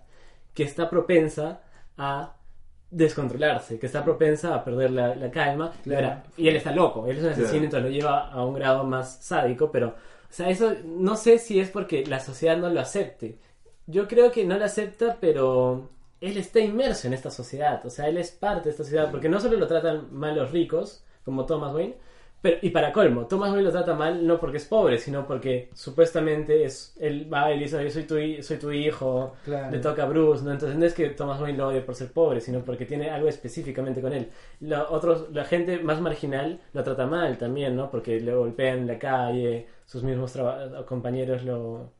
[0.54, 1.62] que está propensa
[1.98, 2.36] a
[2.92, 5.72] descontrolarse, que está propensa a perder la, la calma.
[5.82, 6.08] Y Claro.
[6.08, 7.64] ahora, Y él está loco, él es un asesino, Claro.
[7.66, 9.94] entonces lo lleva a un grado más sádico, pero, o
[10.34, 13.38] sea, eso no sé si es porque la sociedad no lo acepte.
[13.86, 15.90] Yo creo que no lo acepta, pero
[16.22, 19.30] él está inmerso en esta sociedad, o sea, él es parte de esta sociedad, porque
[19.30, 21.96] no solo lo tratan mal los ricos, como Thomas Wayne,
[22.42, 25.70] pero, y para colmo, Thomas Wayne lo trata mal no porque es pobre, sino porque
[25.74, 29.72] supuestamente es él va y le dice, "Yo soy tu, soy tu hijo, Claro.
[29.72, 30.52] le toca a Bruce, ¿no?
[30.54, 33.28] Entonces no es que Thomas Wayne lo odie por ser pobre, sino porque tiene algo
[33.28, 34.30] específicamente con él.
[34.62, 37.92] La, otros, la gente más marginal lo trata mal también, ¿no?
[37.92, 40.34] Porque lo golpean en la calle, sus mismos
[40.86, 41.92] compañeros lo,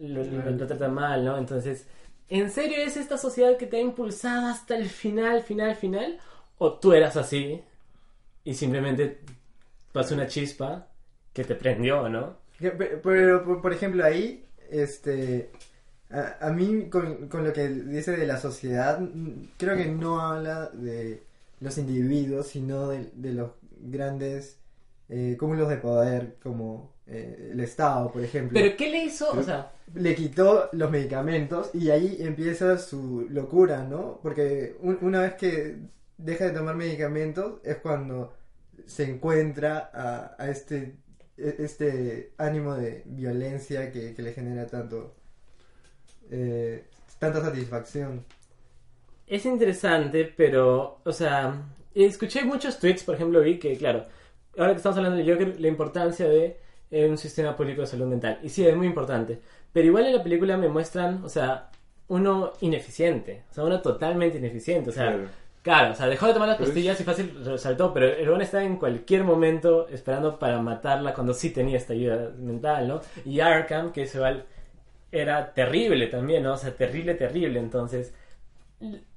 [0.00, 1.38] lo, lo- lo tratan mal, ¿no?
[1.38, 1.88] Entonces,
[2.28, 6.18] ¿en serio es esta sociedad que te ha impulsado hasta el final, final, final?
[6.58, 7.62] ¿O tú eras así
[8.44, 9.20] y simplemente
[9.92, 10.88] pasó una chispa
[11.32, 12.36] que te prendió, ¿no?
[12.58, 15.50] Pero, por, ejemplo, ahí, este,
[16.10, 19.00] a, a mí con, lo que dice de la sociedad,
[19.56, 21.22] creo que no habla de
[21.60, 24.58] los individuos, sino de, de los grandes
[25.08, 28.54] eh, cúmulos de poder, como eh, el Estado, por ejemplo.
[28.54, 29.30] ¿Pero qué le hizo?
[29.32, 34.18] O sea, le quitó los medicamentos y ahí empieza su locura, ¿no?
[34.22, 35.78] Porque un- una vez que
[36.16, 38.34] deja de tomar medicamentos es cuando
[38.86, 40.96] se encuentra a, a este,
[41.36, 45.14] e- este ánimo de violencia que, que le genera tanto
[46.30, 46.84] eh,
[47.18, 48.24] tanta satisfacción.
[49.26, 51.62] es interesante, pero, o sea,
[51.94, 54.06] escuché muchos tweets, por ejemplo, vi que, claro,
[54.58, 56.58] ahora que estamos hablando de Joker, la importancia de
[56.94, 58.38] eh, un sistema público de salud mental.
[58.42, 59.40] Y sí, es muy importante.
[59.72, 61.70] Pero igual en la película me muestran, o sea,
[62.06, 65.28] uno ineficiente, o sea, uno totalmente ineficiente, o sea, Claro.
[65.62, 68.62] claro, o sea, dejó de tomar las pastillas y fácil resaltó, pero el hombre estaba
[68.62, 73.00] en cualquier momento esperando para matarla cuando sí tenía esta ayuda mental, ¿no?
[73.24, 74.44] Y Arkham, que es igual,
[75.10, 76.52] era terrible también, ¿no?
[76.54, 78.12] O sea, terrible, terrible, entonces...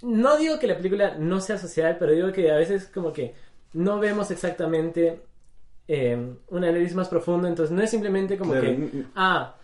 [0.02, 3.36] No digo que la película no sea social, pero digo que a veces como que
[3.74, 5.22] no vemos exactamente
[5.88, 6.16] eh,
[6.50, 9.56] un análisis más profundo, entonces no es simplemente como Claro, que, ah,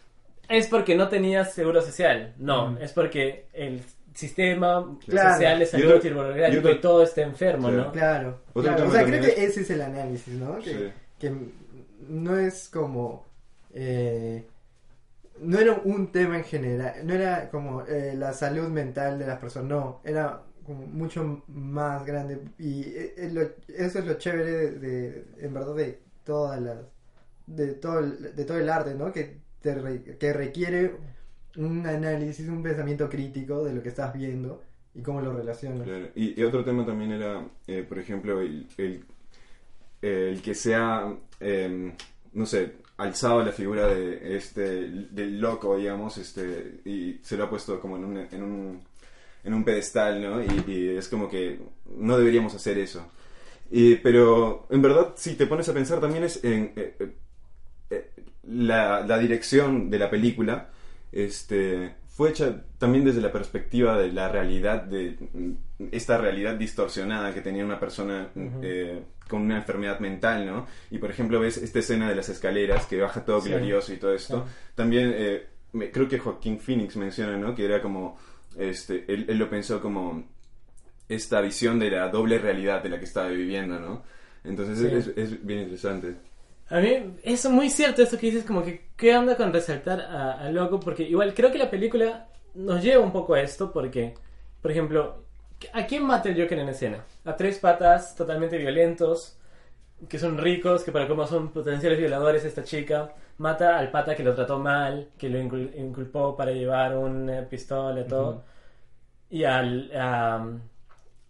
[0.47, 2.77] es porque no tenías seguro social, no, Mm.
[2.81, 3.81] es porque el
[4.13, 5.31] sistema Claro.
[5.33, 7.83] social otro- y burocrático y todo está enfermo, Claro.
[7.85, 7.91] ¿no?
[7.91, 8.39] Claro.
[8.53, 8.87] Claro.
[8.87, 10.59] O sea, creo que es- ese es el análisis, ¿no?
[10.59, 10.91] Que, Sí.
[11.19, 11.31] que
[12.09, 13.25] no es como...
[13.73, 14.45] eh,
[15.39, 19.39] no era un tema en general, no era como eh, la salud mental de las
[19.39, 23.41] personas, no, era como mucho más grande y eh, eh, lo-
[23.75, 26.77] eso es lo chévere de, de- en verdad de todas las
[27.45, 29.11] de todo el, de todo el arte, ¿no?
[29.11, 30.95] Que te re- que requiere
[31.57, 34.61] un análisis, un pensamiento crítico de lo que estás viendo
[34.95, 35.87] y cómo lo relacionas.
[36.15, 38.67] Y, otro tema también era, eh, por ejemplo, el,
[40.01, 41.93] el, que sea, eh,
[42.33, 47.49] no sé, alzado la figura de este del loco, digamos, este y se lo ha
[47.49, 48.81] puesto como en un, en un,
[49.43, 50.41] en un pedestal, ¿no?
[50.43, 51.59] Y es como que
[51.97, 53.05] no deberíamos hacer eso.
[53.71, 57.13] Pero en verdad, si te pones a pensar también es en eh, eh,
[57.89, 58.09] eh,
[58.43, 60.69] la, la dirección de la película
[61.11, 65.17] este, fue hecha también desde la perspectiva de la realidad, de
[65.91, 68.29] esta realidad distorsionada que tenía una persona
[68.61, 70.67] eh, con una enfermedad mental, ¿no?
[70.91, 73.49] Y por ejemplo ves esta escena de las escaleras que baja todo Sí.
[73.49, 74.45] glorioso y todo esto.
[74.47, 74.53] Sí.
[74.75, 75.15] También
[75.71, 77.55] me- creo que Joaquín Phoenix menciona, ¿no?
[77.55, 78.17] Que era como,
[78.57, 80.23] este, él, él lo pensó como
[81.09, 84.03] esta visión de la doble realidad de la que estaba viviendo, ¿no?
[84.43, 84.87] Entonces Sí.
[84.93, 86.15] es, es bien interesante.
[86.69, 90.33] A mí es muy cierto eso que dices, como que qué onda con resaltar a,
[90.39, 94.15] a Loco, porque igual creo que la película nos lleva un poco a esto, porque,
[94.61, 95.23] por ejemplo,
[95.73, 97.03] ¿a quién mata el Joker en escena?
[97.25, 99.37] A tres patas totalmente violentos,
[100.09, 104.23] que son ricos, que para cómo son potenciales violadores esta chica, mata al pata que
[104.23, 108.41] lo trató mal, que lo incul- inculpó para llevar una pistola, todo, Ujú.
[109.29, 109.91] y al...
[109.95, 110.47] a-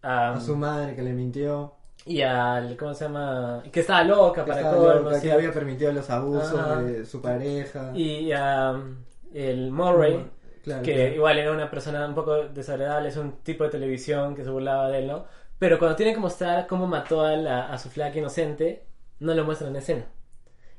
[0.03, 1.73] a- A su madre que le mintió,
[2.05, 2.75] y al...
[2.77, 3.63] ¿cómo se llama?
[3.71, 5.27] Que estaba loca que, para estaba colmo, loca, ¿sí?
[5.27, 6.81] que había permitido los abusos Ajá.
[6.81, 7.91] de su pareja.
[7.95, 8.97] Y um,
[9.33, 10.29] el Murray,
[10.63, 11.15] Claro, que claro.
[11.15, 14.89] igual era una persona un poco desagradable, es un tipo de televisión que se burlaba
[14.89, 15.25] de él, ¿no?
[15.59, 18.85] Pero cuando tiene que mostrar cómo mató a, la- a su flaca inocente,
[19.19, 20.05] no lo muestran en escena.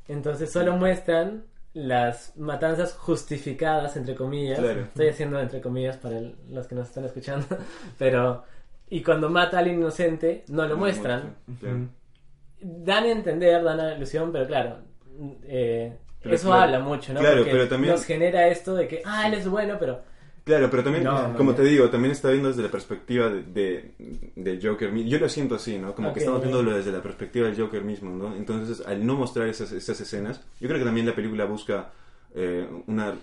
[0.09, 4.59] Entonces solo muestran las matanzas justificadas, entre comillas.
[4.59, 4.83] Claro.
[4.83, 7.47] Estoy haciendo entre comillas para el- los que nos están escuchando.
[7.99, 8.45] Pero...
[8.91, 11.35] Y cuando mata a alguien inocente, no lo muestran.
[12.61, 14.79] Dan a entender, dan a la ilusión, pero claro,
[15.45, 15.93] eh,
[16.23, 17.21] Pero eso claro, habla mucho, ¿no?
[17.21, 20.01] claro, Porque pero también- nos genera esto de que, ah, él es bueno, pero
[20.45, 21.57] Claro, pero también, No, como no.
[21.57, 23.95] te digo, también está viendo desde la perspectiva de, de-
[24.37, 24.93] del Joker.
[24.95, 25.95] Yo lo siento así, ¿no?
[25.95, 28.37] Como que estamos viéndolo desde la perspectiva del Joker mismo, ¿no?
[28.37, 31.93] Entonces, al no mostrar esas, esas escenas, yo creo que también la película busca
[32.35, 33.15] eh, una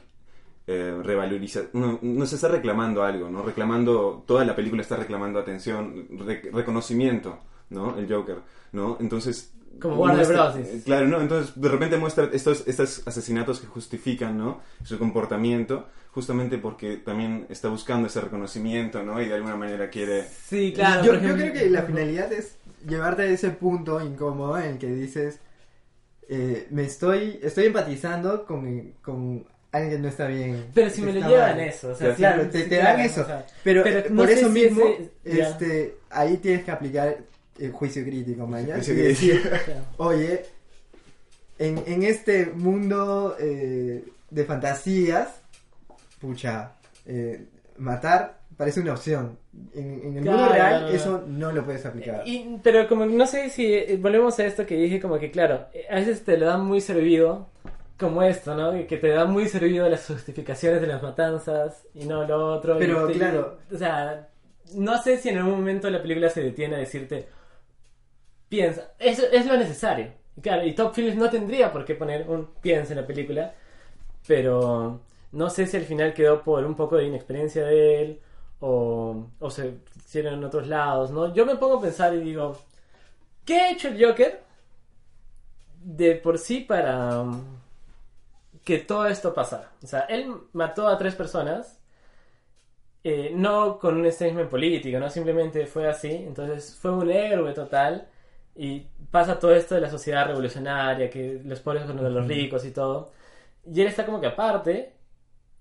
[0.68, 1.70] eh, revalorización.
[1.74, 3.42] No, no se está reclamando algo, ¿no?
[3.44, 7.98] Reclamando, toda la película está reclamando atención, re- reconocimiento, ¿no?
[7.98, 8.38] El Joker,
[8.72, 8.98] ¿no?
[9.00, 9.54] Entonces...
[9.80, 10.56] Como Warner Bros.
[10.58, 10.84] dices.
[10.84, 11.22] Claro, ¿no?
[11.22, 14.60] Entonces, de repente muestra estos, estos asesinatos que justifican, ¿no?
[14.84, 19.22] Su comportamiento, justamente porque también está buscando ese reconocimiento, ¿no?
[19.22, 20.24] Y de alguna manera quiere...
[20.24, 21.04] sí, claro.
[21.06, 24.88] yo, yo creo que la finalidad es llevarte a ese punto incómodo en el que
[24.88, 25.40] dices,
[26.28, 30.66] eh, me estoy, estoy empatizando con, con alguien no está bien.
[30.74, 31.60] Pero si me lo llevan mal.
[31.68, 33.22] eso, o sea, claro, te, sí, te claro, dan eso.
[33.22, 34.84] o sea, pero, pero eh, no por eso si mismo,
[35.24, 37.18] ese- este, ahí tienes que aplicar
[37.60, 38.76] el juicio crítico, mañana.
[38.76, 39.82] Juicio Y decir, claro.
[39.98, 40.44] oye,
[41.60, 45.28] en, en este mundo eh, de fantasías,
[46.20, 46.74] pucha,
[47.06, 47.46] eh,
[47.78, 49.38] matar parece una opción.
[49.74, 50.96] En, en el mundo Claro, real claro.
[50.96, 52.24] eso no lo puedes aplicar.
[52.26, 55.66] Y- pero como no sé si eh, volvemos a esto que dije, como que claro,
[55.74, 57.50] eh, a veces te lo dan muy servido,
[58.02, 58.72] como esto, ¿no?
[58.88, 62.78] Que te dan muy servido las justificaciones de las matanzas y no lo otro.
[62.78, 63.60] Pero, te- claro.
[63.74, 64.28] O sea,
[64.76, 67.28] no sé si en algún momento la película se detiene a decirte,
[68.50, 70.12] piensa, eso es lo necesario.
[70.38, 73.54] Y claro, y Top Phillips no tendría por qué poner un piensa en la película,
[74.28, 78.22] pero no sé si al final quedó por un poco de inexperiencia de él
[78.60, 81.34] o, o se hicieron en otros lados, ¿no?
[81.34, 82.58] Yo me pongo a pensar y digo,
[83.46, 84.42] ¿qué ha hecho el Joker
[85.84, 87.42] de por sí para um,
[88.66, 89.72] que todo esto pasara?
[89.84, 91.80] O sea, él mató a tres personas
[93.04, 98.08] eh, no con un statement político, no simplemente fue así, entonces fue un héroe total
[98.56, 102.72] y pasa todo esto de la sociedad revolucionaria, que los pobres contra los ricos y
[102.72, 103.12] todo,
[103.66, 104.94] y él está como que aparte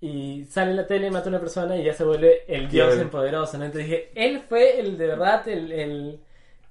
[0.01, 2.95] y sale en la tele, mata a una persona y ya se vuelve el dios
[2.95, 3.01] Claro.
[3.01, 3.65] en poderoso, ¿no?
[3.65, 6.21] Entonces dije, él fue el de verdad, el, el,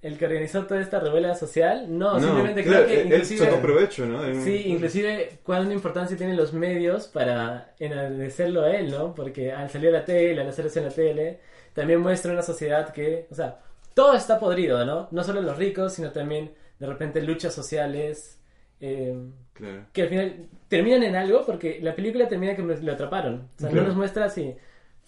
[0.03, 3.45] el que organizó toda esta rebelión social, no, simplemente claro, creo que él inclusive...
[3.47, 4.23] sacó provecho, ¿no?
[4.23, 9.15] De un- Sí, inclusive cuán importancia tienen los medios para enaltecerlo a él, ¿no?
[9.15, 11.41] Porque al salir a la tele, al hacerse en la tele,
[11.75, 13.59] también muestra una sociedad que, o sea,
[13.95, 15.09] todo está podrido, ¿no?
[15.11, 18.39] No solo los ricos, sino también de repente luchas sociales
[18.81, 19.15] eh,
[19.53, 19.85] Claro.
[19.93, 23.49] que al final terminan en algo porque la película termina que lo atraparon.
[23.57, 23.83] O sea, Claro.
[23.83, 24.57] no nos muestra si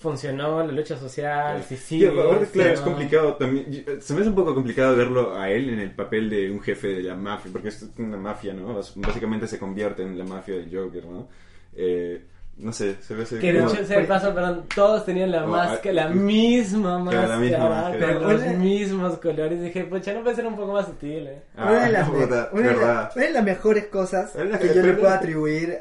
[0.02, 2.00] funcionó la lucha social, si sí.
[2.00, 2.74] Sí, ahora, claro, no.
[2.74, 3.84] es complicado también.
[4.00, 6.88] Se me hace un poco complicado verlo a él en el papel de un jefe
[6.88, 8.74] de la mafia, porque es una mafia, ¿no?
[8.96, 11.28] Básicamente se convierte en la mafia del Joker, ¿no?
[11.74, 12.24] Eh,
[12.58, 13.24] no sé, se ve...
[13.24, 16.98] Que de hecho, se me pasa, perdón, todos tenían la Oh, máscara, la ah, misma
[16.98, 18.18] máscara, la misma máscara.
[18.20, 19.62] con los mismos colores.
[19.62, 21.42] Dije, pucha, no puede ser un poco más sutil, eh.
[21.56, 23.12] Ah, una, de las, me- puta, una de la- verdad.
[23.16, 25.78] una de las mejores cosas la que que- yo le puedo atribuir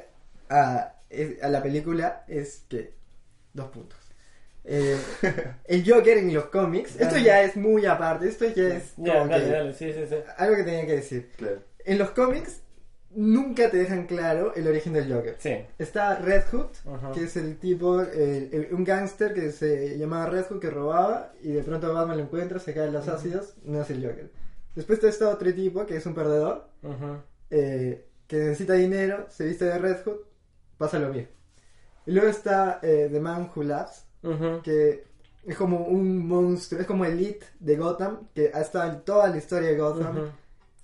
[0.49, 0.93] a,
[1.43, 2.93] a la película es que.
[3.53, 3.99] Dos puntos.
[4.63, 4.97] Eh,
[5.65, 9.45] el Joker en los cómics, esto ya es muy aparte, esto ya es como dale,
[9.45, 10.15] que dale, sí, sí, sí.
[10.37, 11.31] algo que tenía que decir.
[11.35, 11.63] Claro.
[11.83, 12.61] En los cómics
[13.13, 15.35] nunca te dejan claro el origen del Joker.
[15.79, 17.11] Está Red Hood, Ajá.
[17.11, 21.33] que es el tipo, el- el- un gángster que se llamaba Red Hood que robaba
[21.41, 24.31] y de pronto Batman lo encuentra, se cae en los ácidos, no es el Joker.
[24.75, 27.17] Después está otro tipo que es un perdedor, Ujú.
[27.49, 30.19] eh, que necesita dinero, se viste de Red Hood,
[30.77, 31.27] pasa lo mismo.
[32.05, 34.05] Y luego está eh, The Man Who Laughs,
[34.61, 35.03] Que
[35.45, 39.37] es como un monstruo, es como Elite de Gotham, que ha estado en toda la
[39.37, 40.31] historia de Gotham.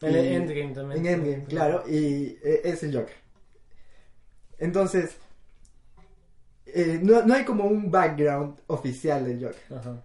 [0.01, 1.05] En Endgame también.
[1.05, 3.15] En Endgame, claro, y eh, es el Joker.
[4.59, 5.17] Entonces,
[6.65, 9.77] eh, no, no hay como un background oficial del Joker.
[9.77, 10.03] Ajá.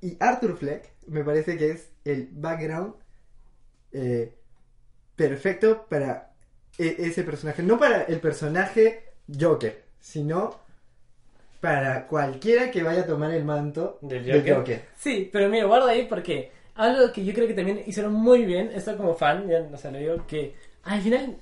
[0.00, 2.94] Y Arthur Fleck me parece que es el background
[3.92, 4.34] eh,
[5.16, 6.32] perfecto para
[6.78, 7.62] e- ese personaje.
[7.62, 9.04] No para el personaje
[9.38, 10.56] Joker, sino
[11.60, 14.84] para cualquiera que vaya a tomar el manto ¿Del del Joker?
[14.96, 18.70] Sí, pero mira, guarda ahí porque algo que yo creo que también hicieron muy bien,
[18.72, 21.36] esto como fan, ya no sé, lo digo, que al final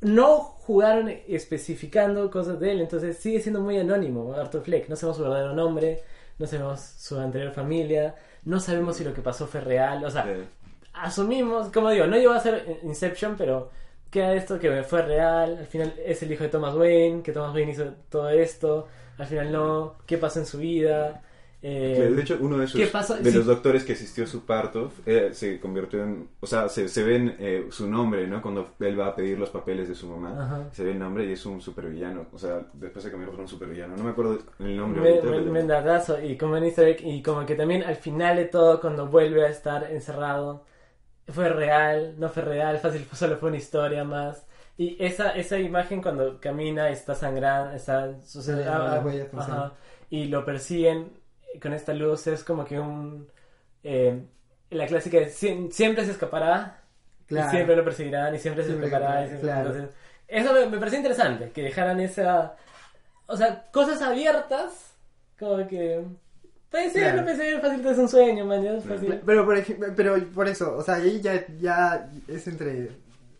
[0.00, 5.18] no jugaron especificando cosas de él, entonces sigue siendo muy anónimo Arthur Fleck, no sabemos
[5.18, 6.02] su verdadero nombre,
[6.38, 8.14] no sabemos su anterior familia,
[8.44, 10.26] no sabemos si lo que pasó fue real, o sea,
[10.94, 13.70] asumimos, como digo, no llegó a ser Inception, pero
[14.14, 17.52] queda esto que fue real, al final es el hijo de Thomas Wayne, que Thomas
[17.54, 18.86] Wayne hizo todo esto,
[19.18, 21.20] al final no, qué pasó en su vida.
[21.66, 23.16] eh, Claro, de hecho, uno de, esos, ¿qué pasó?
[23.16, 23.36] de Sí.
[23.38, 26.28] los doctores que asistió a su parto eh, se convirtió en.
[26.40, 28.42] O sea, se, se ven eh, su nombre, ¿no?
[28.42, 30.68] Cuando él va a pedir los papeles de su mamá, Ajá.
[30.72, 32.26] se ve el nombre y es un supervillano.
[32.34, 33.96] O sea, después se convierte en un supervillano.
[33.96, 35.24] No me acuerdo el nombre Me- ahorita.
[35.26, 38.44] me- pero- Mendadazo, y como en easter egg, y como que también al final de
[38.44, 40.64] todo, cuando vuelve a estar encerrado,
[41.28, 44.46] fue real, no fue real, fácil, solo fue una historia más.
[44.76, 49.02] Y esa, esa imagen cuando camina, está sangrando, está ah,
[49.42, 49.70] sangre.
[50.10, 51.12] y lo persiguen
[51.62, 53.28] con esta luz, es como que un...
[53.84, 54.20] eh,
[54.70, 56.80] la clásica de "Sie- siempre se escapará,
[57.26, 57.46] Claro.
[57.48, 59.20] y siempre lo perseguirán, y siempre, Siempre se escapará.
[59.20, 59.68] y escapará, siempre- claro.
[59.70, 59.96] entonces,
[60.28, 62.56] eso me, me pareció interesante, que dejaran esa...
[63.26, 64.94] O sea, cosas abiertas,
[65.38, 66.04] como que...
[66.74, 67.16] Puede ser, Claro.
[67.18, 69.20] no puede ser, fácil es un sueño, man, es fácil.
[69.24, 72.88] Pero por, ejemplo, pero por eso, o sea, ahí ya, ya es entre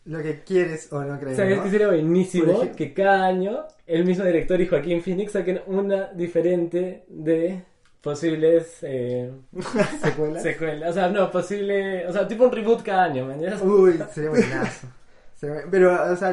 [0.04, 1.36] lo que quieres o no crees.
[1.36, 1.64] ¿Sabes ¿no?
[1.64, 2.70] que sería buenísimo?
[2.76, 7.60] Que cada año el mismo director y Joaquín Phoenix saquen una diferente de
[8.00, 9.32] posibles eh,
[10.00, 10.42] ¿Secuelas?
[10.42, 10.90] secuelas.
[10.90, 12.06] O sea, no, posible...
[12.06, 13.40] O sea, tipo un reboot cada año, man.
[13.62, 14.86] Uy, sería buenazo.
[15.34, 16.30] Sería buen- Pero, o sea,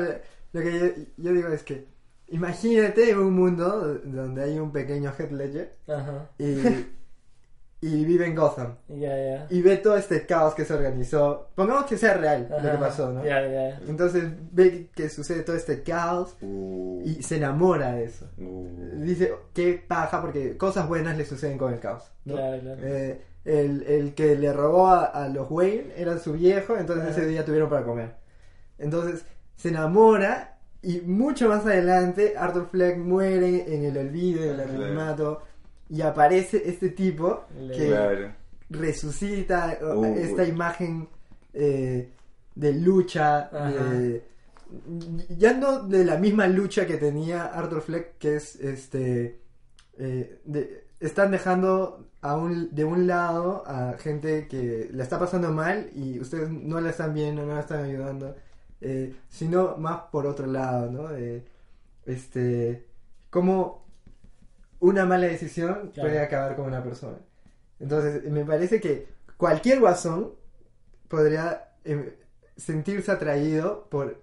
[0.53, 0.85] lo que yo,
[1.17, 1.85] yo digo es que
[2.31, 6.29] imagínate un mundo donde hay un pequeño Heath Ledger Ajá.
[6.39, 6.87] y,
[7.83, 9.47] y vive en Gotham Ya, ya.
[9.49, 11.49] y ve todo este caos que se organizó.
[11.55, 13.23] Pongamos que sea real lo Ajá, que pasó, ¿no?
[13.25, 13.79] Ya.
[13.87, 18.27] Entonces ve que sucede todo este caos Uh, y se enamora de eso.
[18.37, 18.67] uh.
[19.01, 22.11] Dice, qué paja, porque cosas buenas le suceden con el caos.
[22.25, 22.35] ¿no?
[22.35, 22.79] Claro, claro.
[22.83, 27.25] Eh, el, el que le robó a, a los Wayne era su viejo, entonces ese
[27.25, 28.13] día tuvieron para comer.
[28.77, 30.50] Entonces se enamora
[30.83, 35.41] y mucho más adelante Arthur Fleck muere en el olvido, en el anonimato
[35.89, 37.43] y aparece este tipo
[37.75, 38.33] que Claro.
[38.69, 40.49] resucita eh, Uh, esta uy.
[40.49, 41.07] imagen
[41.53, 42.09] eh,
[42.55, 44.23] de lucha, de-
[45.37, 49.39] ya no de la misma lucha que tenía Arthur Fleck, que es este
[49.97, 55.51] eh, de- están dejando a un, de un lado a gente que la está pasando
[55.51, 58.35] mal y ustedes no la están viendo, no la están ayudando,
[58.81, 61.07] eh, sino más por otro lado, ¿no?
[61.09, 61.43] De,
[62.05, 62.85] este,
[63.29, 63.85] cómo
[64.79, 66.09] una mala decisión Claro.
[66.09, 67.17] puede acabar con una persona.
[67.79, 70.33] Entonces, me parece que cualquier guasón
[71.07, 72.17] podría eh,
[72.57, 74.21] sentirse atraído por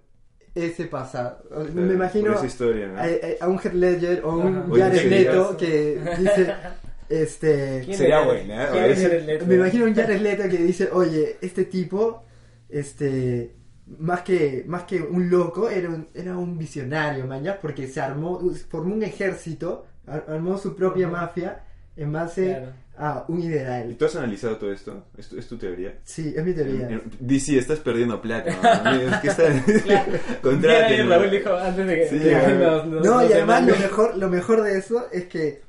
[0.55, 1.43] ese pasado.
[1.73, 2.99] me imagino esa historia, ¿no?
[2.99, 5.09] a, un Heath Ledger o un Jared.
[5.09, 6.55] Leto que dice,
[7.09, 9.39] este, ¿Quién Sería buena, ¿eh?
[9.45, 12.23] Me imagino un Jared Leto que dice, oye, este tipo,
[12.67, 13.55] este,
[13.97, 17.59] más que, más que un loco, era un, era un visionario, man, ¿ya?
[17.59, 21.63] porque se armó, formó un ejército, ar- armó su propia mafia
[21.95, 22.73] en base Claro.
[22.97, 23.95] a un ¿Y ideal.
[23.97, 25.05] tú has analizado todo esto?
[25.17, 25.95] ¿Es tu, es tu teoría?
[26.03, 26.85] Sí, es mi teoría.
[26.87, 28.51] En- en- DC, estás perdiendo plata.
[28.83, 28.91] ¿no?
[29.11, 29.43] Es que está...
[29.83, 30.11] Claro.
[30.41, 31.03] Contrátenlo.
[31.05, 32.59] Mira, ahí Raúl dijo antes de que, Sí, de que claro.
[32.59, 35.61] nos- nos- No, nos y además lo mejor, lo mejor de eso es que,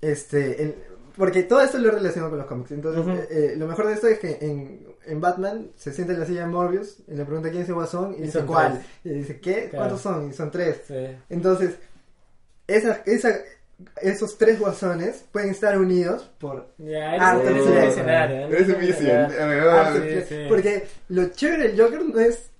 [0.00, 0.74] este, en-
[1.16, 2.70] porque todo esto lo relaciono con los cómics.
[2.72, 3.16] Entonces, Ujú.
[3.30, 6.40] eh, lo mejor de esto es que en, en Batman se sienta en la silla
[6.40, 8.82] de Morbius y le pregunta quién es el guasón y, Y dice cuál.
[9.04, 9.68] Y dice, ¿qué?
[9.68, 9.76] Claro.
[9.76, 10.30] ¿Cuántos son?
[10.30, 10.82] Y son tres.
[10.86, 11.06] Sí.
[11.28, 11.76] Entonces,
[12.66, 13.30] esa, esa,
[14.02, 16.64] esos tres guasones pueden estar unidos por Ah.
[16.80, 17.16] ¿eh?
[17.20, 17.40] Ah,
[19.92, 20.36] sí, porque, sí.
[20.48, 22.50] porque lo chévere del Joker no es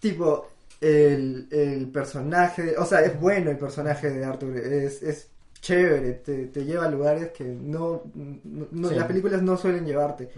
[0.00, 5.28] tipo el, el personaje, o sea, es bueno el personaje de Arthur, es, es
[5.64, 8.94] chévere, te, te lleva a lugares que no, no- no- Sí.
[8.96, 10.28] las películas no suelen llevarte.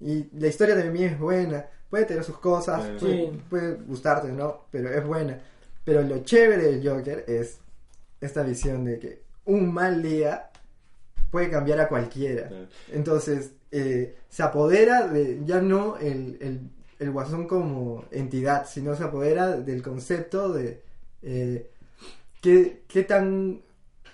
[0.00, 3.04] Y la historia también es buena, puede tener sus cosas, Sí.
[3.04, 4.66] puede, puede gustarte, ¿no?
[4.70, 5.40] Pero es buena.
[5.84, 7.58] Pero lo chévere del Joker es
[8.20, 10.50] esta visión de que un mal día
[11.32, 12.48] puede cambiar a cualquiera.
[12.92, 16.60] Entonces, eh, se apodera de ya no el, el,
[17.00, 20.80] el guasón como entidad, sino se apodera del concepto de
[21.22, 21.68] eh,
[22.40, 23.60] qué, qué tan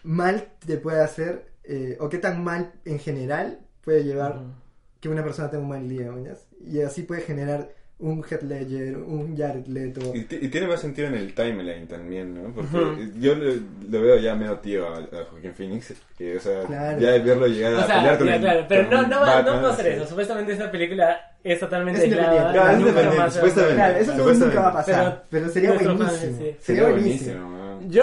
[0.02, 4.46] mal te puede hacer eh, o qué tan mal en general puede llevar Ujú.
[5.00, 6.46] que una persona tenga un mal día, ¿mañas?
[6.64, 10.00] Y así puede generar un Heath Ledger, un Jared Leto.
[10.12, 12.52] Y, y tiene más sentido en el timeline también, ¿no?
[12.52, 13.12] Porque Ujú.
[13.20, 13.52] yo lo,
[13.88, 15.94] lo veo ya medio tío a, a Joaquín Phoenix.
[16.18, 16.98] Que, o sea, Claro.
[16.98, 19.20] ya verlo llegar a O sea, pelear con ya, el- claro, pero con no, no,
[19.20, 20.06] va, no Batman, va a ser eso.
[20.08, 22.22] Supuestamente esta película es totalmente Es aislada.
[22.34, 22.58] independiente.
[22.58, 23.74] Claro, es independiente, supuestamente.
[23.76, 24.56] Claro, eso no- Supuestamente.
[24.56, 26.38] nunca va a pasar, pero, sería nuestros buenísimo.
[26.38, 26.56] sí.
[26.58, 27.34] Sería buenísimo.
[27.50, 27.88] ¿no?
[27.88, 28.02] Yo-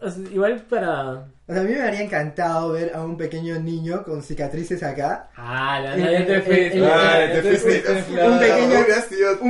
[0.00, 1.26] O sea, igual para...
[1.48, 5.30] O sea, a mí me habría encantado ver a un pequeño niño con cicatrices acá.
[5.36, 7.56] Ah, la te fuiste.
[7.56, 8.38] fuiste, Un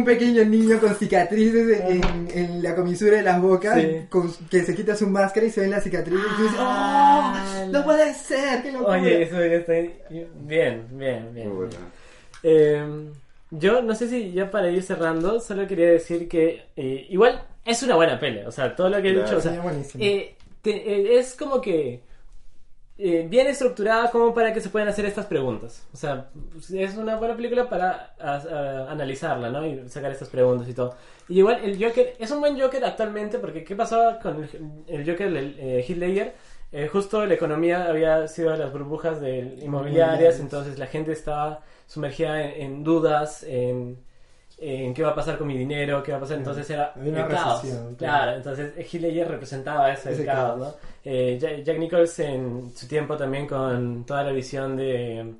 [0.05, 4.07] pequeño- Un niño con cicatrices en, en la comisura de las bocas, Sí.
[4.11, 6.25] con- que se quita su máscara y se ven las cicatrices.
[6.33, 7.67] y tú dices, Ah, ¡Oh!
[7.71, 8.63] ¡No puede ser!
[8.63, 8.93] ¡Qué locura!
[9.01, 9.73] Oye, eso ya está...
[9.73, 11.49] Bien, bien, bien.
[11.49, 11.75] Muy bueno.
[12.43, 13.11] Eh,
[13.51, 17.83] yo no sé si ya para ir cerrando, solo quería decir que eh, igual es
[17.83, 18.47] una buena pelea.
[18.49, 19.27] O sea, todo lo que he Claro.
[19.27, 19.55] dicho, o sea,
[19.99, 20.36] eh,
[20.66, 22.02] te- eh, es como que
[22.98, 25.87] eh, bien estructurada como para que se puedan hacer estas preguntas.
[25.92, 26.31] O sea,
[26.72, 29.66] es una buena película para a- a- analizarla, ¿no?
[29.66, 30.94] Y sacar estas preguntas y todo.
[31.29, 34.50] Y igual el Joker es un buen Joker actualmente porque ¿qué pasaba con el,
[34.88, 36.35] el Joker del eh, Ledger?
[36.72, 40.40] Eh, justo la economía había sido de las burbujas de inmobiliarias, Inmobiliarias.
[40.40, 43.98] entonces la gente estaba sumergida en, en dudas, en,
[44.59, 47.23] en qué va a pasar con mi dinero, qué va a pasar, entonces era una
[47.23, 47.61] el caos.
[47.61, 47.95] claro.
[47.99, 50.59] Claro, entonces eh, Heath Ledger representaba ese, Ese caos, caos.
[50.59, 50.75] ¿no?
[51.05, 55.35] Eh, Ja- Jack Nichols en su tiempo también con toda la visión de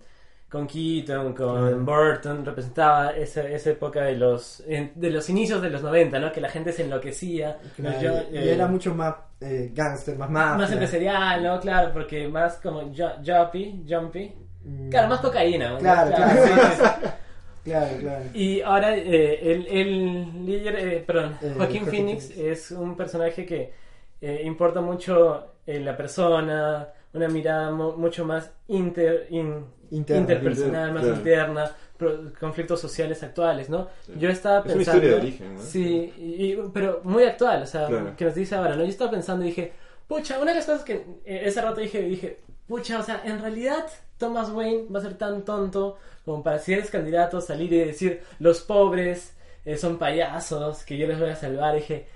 [0.49, 1.81] con Keaton, con Claro.
[1.81, 6.31] Burton, representaba esa, esa época de los en- de los inicios de los 90, ¿no?
[6.31, 7.59] Que la gente se enloquecía.
[7.75, 10.57] Claro, Yo, y eh, era mucho más eh, gangster, más mafia.
[10.59, 11.61] más empresarial, ¿no?
[11.61, 14.33] Claro, porque más como ju- jumpy, jumpy.
[14.65, 15.71] Mm, Claro, más cocaína.
[15.71, 15.79] ¿no?
[15.79, 17.13] Claro, claro.
[17.67, 18.25] Claro, claro.
[18.33, 23.73] Y ahora eh, el, el líder, eh, perdón, Eh, Joaquín Phoenix es un personaje que
[24.21, 30.21] eh, importa mucho en la persona, una mirada mu- mucho más inter, in- Interna.
[30.23, 31.17] interpersonal, más Claro.
[31.19, 33.89] interna, pro- conflictos sociales actuales, ¿no?
[34.07, 34.13] Sí.
[34.19, 34.99] Yo estaba Es una pensando...
[34.99, 35.61] historia de origen, ¿no?
[35.61, 38.15] Sí, y- y- pero muy actual, o sea, Claro.
[38.17, 38.83] que nos dice ahora, ¿no?
[38.85, 39.73] Yo estaba pensando y dije,
[40.09, 43.41] pucha, una de las cosas que eh, ese rato dije, dije, pucha, o sea, en
[43.41, 43.87] realidad
[44.19, 48.23] Thomas Wayne va a ser tan tonto como para si eres candidato salir y decir,
[48.39, 51.75] los pobres eh, son payasos, que yo les voy a salvar.
[51.75, 52.07] Y dije,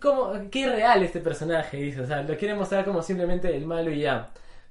[0.00, 0.32] ¿cómo?
[0.50, 4.00] Qué irreal este personaje, dice, o sea, lo quiere mostrar como simplemente el malo y
[4.00, 4.30] ya.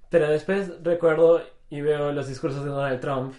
[0.09, 3.33] Pero después recuerdo y veo los discursos de Donald Trump,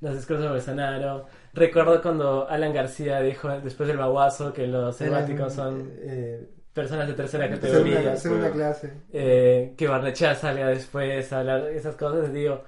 [0.00, 1.26] los discursos de Bolsonaro.
[1.54, 7.14] Recuerdo cuando Alan García dijo después del baguazo que los selváticos son Eh, personas de
[7.14, 8.16] tercera categoría.
[8.16, 8.92] segunda, clase.
[9.12, 12.62] Eh, que Barnechea salga después a hablar esas cosas, digo,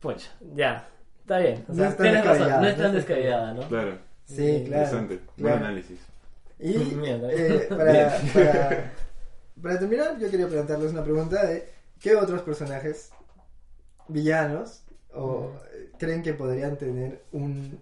[0.00, 0.88] pucha, ya,
[1.20, 1.64] está bien.
[1.68, 3.68] O No sea, es tan tienes razón, descabellada, no es tan es tan descabellada, ¿no?
[3.68, 4.58] Claro, Sí, claro.
[4.58, 5.20] interesante.
[5.36, 5.66] Buen claro.
[5.66, 6.00] análisis.
[6.58, 6.74] Y
[7.04, 8.92] eh, para, para,
[9.62, 11.68] para terminar, yo quería preguntarles una pregunta de
[12.00, 13.10] ¿qué otros personajes
[14.08, 14.82] villanos
[15.14, 17.78] o eh, creen que podrían tener un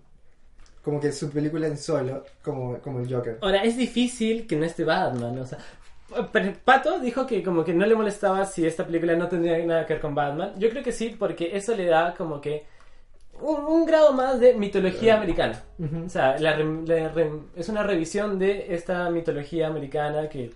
[0.83, 3.39] como que su película en solo como, como el Joker?
[3.41, 5.59] Ahora, es difícil que no esté Batman, o sea,
[6.65, 9.95] Pato dijo que como que no le molestaba si esta película no tendría nada que
[9.95, 10.53] ver con Batman.
[10.59, 12.67] Yo creo que sí, porque eso le da como que
[13.41, 15.63] un, un grado más de mitología americana.
[16.07, 20.53] O sea, la re- la re- es una revisión de esta mitología americana que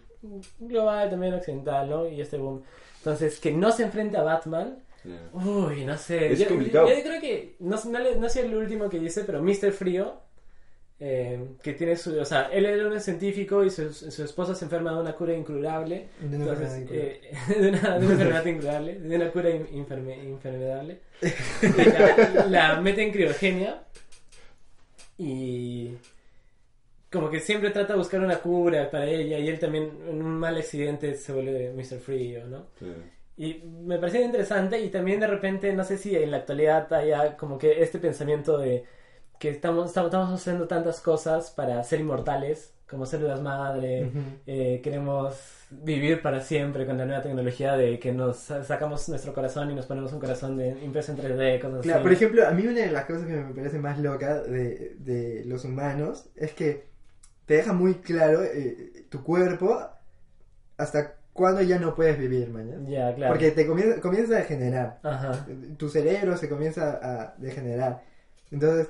[0.60, 2.08] global también occidental, ¿no?
[2.08, 2.62] Y este boom.
[2.98, 5.30] Entonces, que no se enfrente a Batman, Yeah.
[5.32, 6.32] uy, no sé.
[6.32, 6.88] Es yo, complicado.
[6.88, 9.70] Yo, creo que, no, no, no sé el último que dice, pero Mr.
[9.72, 10.20] Frío,
[11.00, 14.64] eh, que tiene su, o sea, él era un científico y su, su esposa se
[14.64, 16.08] enferma de una cura incurable.
[16.20, 17.20] De una Entonces, enfermedad eh,
[17.60, 21.00] de, una, de una enfermedad incurable, de una cura in- inferme- infermedable.
[22.46, 23.82] la, la mete en criogenia
[25.18, 25.94] y
[27.10, 30.38] como que siempre trata de buscar una cura para ella y él también en un
[30.38, 31.98] mal accidente se vuelve Mr.
[31.98, 32.66] Frío, ¿no?
[32.80, 32.94] Yeah.
[33.36, 37.36] Y me pareció interesante y también de repente, no sé si en la actualidad haya
[37.36, 38.84] como que este pensamiento de
[39.38, 44.18] que estamos, estamos, estamos haciendo tantas cosas para ser inmortales, como células madre, Ujú.
[44.46, 45.36] eh, queremos
[45.70, 49.74] vivir para siempre con la nueva tecnología de que nos sa- sacamos nuestro corazón y
[49.74, 52.02] nos ponemos un corazón de impreso en 3D, cosas Claro, así.
[52.04, 55.44] por ejemplo, a mí una de las cosas que me parece más loca de, de
[55.44, 56.86] los humanos es que
[57.44, 59.78] te deja muy claro eh, tu cuerpo
[60.76, 62.88] hasta cuándo ya no puedes vivir, mañana.
[62.88, 63.32] Ya, claro.
[63.34, 64.98] Porque te comienza, comienza a degenerar.
[65.02, 65.46] Ajá.
[65.76, 68.02] Tu cerebro se comienza a degenerar.
[68.50, 68.88] Entonces,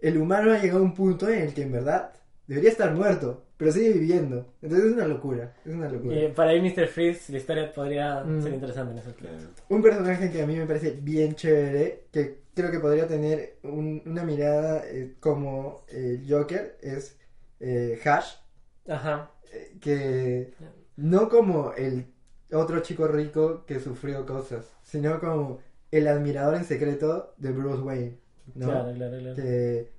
[0.00, 2.12] el humano ha llegado a un punto en el que en verdad
[2.46, 4.54] debería estar muerto, pero sigue viviendo.
[4.62, 5.54] Entonces es una locura.
[5.64, 6.14] Es una locura.
[6.16, 6.86] Y para ahí Mr.
[6.88, 8.42] Freeze, la historia podría Mm.
[8.42, 9.12] ser interesante en eso.
[9.14, 9.36] Claro.
[9.68, 14.02] Un personaje que a mí me parece bien chévere, que creo que podría tener un-
[14.06, 17.16] una mirada eh, como el Joker, es
[17.60, 18.34] eh, Hash,
[18.88, 19.32] Ajá.
[19.52, 20.54] eh, que
[20.96, 22.06] no como el
[22.52, 25.58] otro chico rico que sufrió cosas, sino como
[25.90, 28.18] el admirador en secreto de Bruce Wayne,
[28.54, 28.66] ¿no?
[28.66, 29.34] Claro, claro, claro.
[29.36, 29.90] Que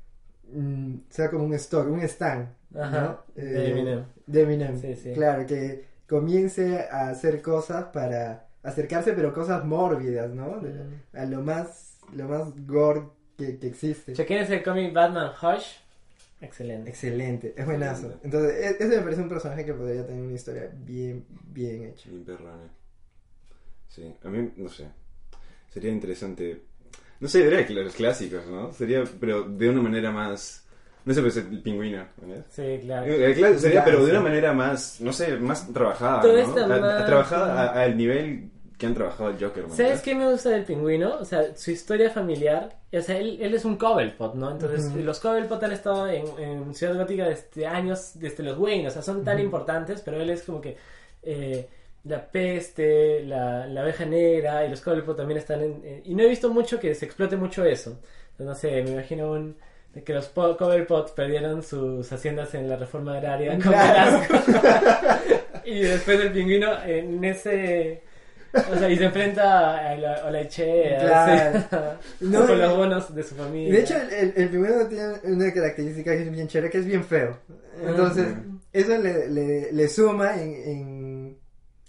[0.53, 3.01] mm, sea como un stock, un stand, Ajá.
[3.01, 3.41] ¿no?
[3.41, 4.03] De Eh, Eminem.
[4.27, 4.79] de Eminem.
[4.81, 5.13] Sí, sí.
[5.13, 10.59] Claro, que comience a hacer cosas para acercarse, pero cosas mórbidas, ¿no?
[10.59, 11.17] De- Mm.
[11.17, 13.03] A lo más, lo más gore
[13.37, 14.13] que, que existe.
[14.13, 15.77] Chequen ese cómic Batman Hush.
[16.41, 16.89] Excelente.
[16.89, 18.07] Excelente, es buenazo.
[18.07, 18.25] Excelente.
[18.25, 22.09] Entonces, e- ese me parece un personaje que podría tener una historia bien, bien hecha.
[22.09, 22.69] Bien perrona.
[23.87, 24.87] Sí, a mí, no sé.
[25.69, 26.63] Sería interesante.
[27.19, 28.71] No sé, vería que los clásicos, ¿no?
[28.73, 30.65] Sería, pero de una manera más.
[31.05, 32.45] No sé, pues el pingüino, ¿verdad?
[32.49, 33.05] Sí, claro.
[33.05, 34.11] Sería, Claro, pero de sí.
[34.11, 36.39] una manera más, no sé, más trabajada, Todo ¿no?
[36.39, 39.75] está A- a- más- trabajada al nivel que han trabajado el Joker, ¿no?
[39.75, 41.15] ¿Sabes qué me gusta del pingüino?
[41.19, 42.77] O sea, su historia familiar.
[42.93, 44.51] O sea, él, él es un Cobblepot, ¿no?
[44.51, 48.87] Entonces, los Cobblepot han estado en, en Ciudad Gótica desde años, desde los Wayne.
[48.87, 50.77] O sea, son tan importantes, pero él es como que.
[51.23, 51.67] eh,
[52.05, 55.81] la peste, la, la abeja negra y los Cobblepot también están en.
[55.85, 57.99] en- y no he visto mucho que se explote mucho eso.
[58.37, 59.55] No sé, me imagino un.
[60.05, 64.21] que los po- Cobblepot perdieron sus haciendas en la reforma agraria con Claro.
[65.65, 68.01] Y después el pingüino en ese
[68.71, 71.97] o sea, y se enfrenta a la, a la Claro.
[72.21, 73.73] No, con los bonos de su familia.
[73.73, 76.85] de hecho, el, el, el primero tiene una característica que es bien chévere, que es
[76.85, 77.37] bien feo.
[77.85, 78.59] Entonces, Ujú.
[78.73, 80.98] eso le, le, le suma en, en,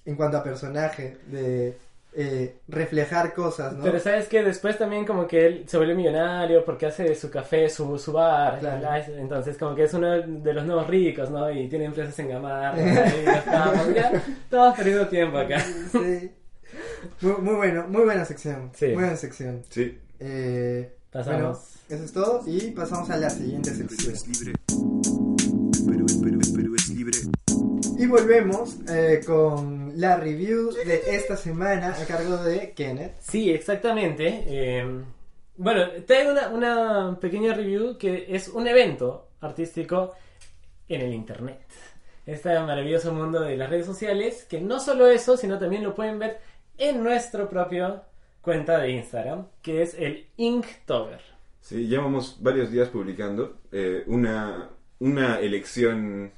[0.05, 1.77] en cuanto a personaje, de
[2.13, 3.85] eh, reflejar cosas, ¿no?
[3.85, 7.69] Pero sabes que después también como que él se vuelve millonario porque hace su café
[7.69, 8.61] su, su bar.
[9.17, 11.51] Entonces como que es uno de los nuevos ricos, ¿no?
[11.51, 12.81] Y tiene empresas en Gamarra.
[12.83, 14.11] y ya estamos, ya
[14.43, 15.61] estamos perdiendo tiempo acá.
[15.61, 16.33] Sí.
[17.21, 18.71] Muy, muy bueno, muy buena sección.
[18.75, 18.87] Sí.
[18.87, 19.63] Muy buena sección.
[19.69, 19.99] Sí.
[20.19, 21.41] Eh, Pasamos.
[21.41, 24.15] Bueno, eso es todo y pasamos a la siguiente Perú sección.
[24.15, 24.53] es libre.
[25.87, 27.19] Perú, Perú, Perú es libre.
[27.99, 33.17] Y volvemos eh, con la review de esta semana a cargo de Kenneth.
[33.21, 34.45] Sí, exactamente.
[34.47, 35.03] Eh,
[35.57, 40.15] bueno, traigo una, una pequeña review que es un evento artístico
[40.89, 41.61] en el Internet.
[42.25, 46.19] Este maravilloso mundo de las redes sociales, que no solo eso, sino también lo pueden
[46.19, 46.41] ver
[46.79, 48.01] en nuestro propio
[48.41, 51.21] cuenta de Instagram, que es el Inktober.
[51.61, 56.33] Sí, llevamos varios días publicando eh, una, una elección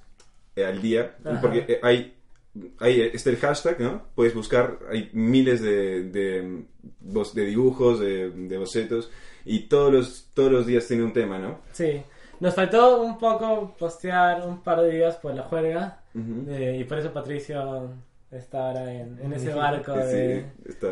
[0.56, 1.40] eh, al día, Ajá.
[1.40, 2.16] porque eh, hay,
[2.78, 4.02] hay este el hashtag, ¿no?
[4.14, 6.64] Puedes buscar, hay miles de, de,
[7.46, 9.10] dibujos, de, de bocetos,
[9.44, 11.58] y todos los, todos los días tiene un tema, ¿no?
[11.72, 12.02] Sí,
[12.40, 16.98] nos faltó un poco postear un par de días por la juerga, eh, y por
[16.98, 17.90] eso Patricio
[18.32, 20.44] está ahora en, en ese barco de...
[20.64, 20.88] Sí, está.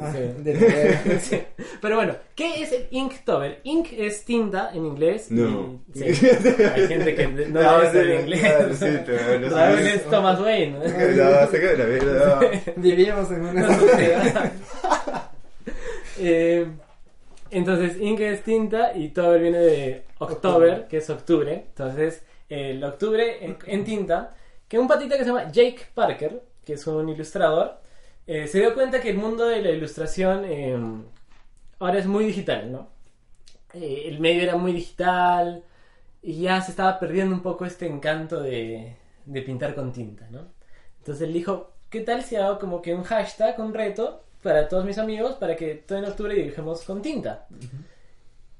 [0.00, 1.18] Ah, Sí.
[1.20, 1.42] Sí.
[1.80, 3.60] Pero bueno, ¿qué es el Inktober?
[3.64, 5.30] Ink es tinta en inglés.
[5.30, 5.80] No.
[5.94, 6.26] y- sí,
[6.74, 8.40] hay gente que no, No, debe sí, saber inglés.
[8.40, 9.94] claro, sí, pero no sé.
[9.94, 10.72] es Thomas Wayne.
[10.78, 10.84] ¿no?
[10.84, 12.40] No, saca de la no.
[12.76, 14.52] Vivíamos en una sociedad.
[16.18, 16.66] Eh,
[17.50, 21.64] entonces, ink es tinta y Tober viene de October, que es octubre.
[21.68, 24.34] Entonces, el octubre en, en tinta
[24.68, 27.80] que un patita que se llama Jake Parker, que es un ilustrador,
[28.28, 30.78] eh, se dio cuenta que el mundo de la ilustración eh,
[31.80, 32.88] ahora es muy digital, ¿no?
[33.74, 35.64] Eh, el medio era muy digital
[36.22, 38.96] y ya se estaba perdiendo un poco este encanto de,
[39.26, 40.46] de pintar con tinta, ¿no?
[40.98, 44.84] Entonces él dijo, ¿qué tal si hago como que un hashtag, un reto para todos
[44.84, 47.48] mis amigos para que todo en octubre dibujemos con tinta?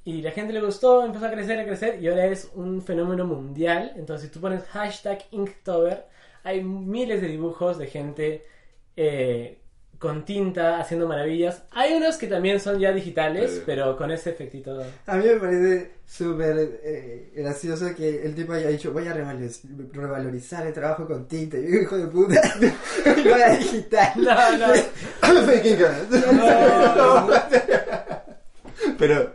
[0.04, 3.24] Y la gente le gustó, empezó a crecer, a crecer y ahora es un fenómeno
[3.24, 3.92] mundial.
[3.94, 6.06] Entonces si tú pones hashtag Inktober,
[6.44, 8.46] hay miles de dibujos de gente
[8.96, 9.56] eh,
[9.98, 11.62] con tinta haciendo maravillas.
[11.72, 13.62] Hay unos que también son ya digitales, Sí.
[13.66, 14.82] pero con ese efectito.
[15.06, 19.70] A mí me parece súper eh, gracioso que el tipo haya dicho voy a revalorizar,
[19.92, 21.58] revalorizar el trabajo con tinta.
[21.58, 22.40] Y yo, hijo de puta,
[23.24, 24.12] lo era digital.
[24.16, 24.74] No, no.
[25.46, 25.94] Fake Inca.
[28.98, 29.32] Pero,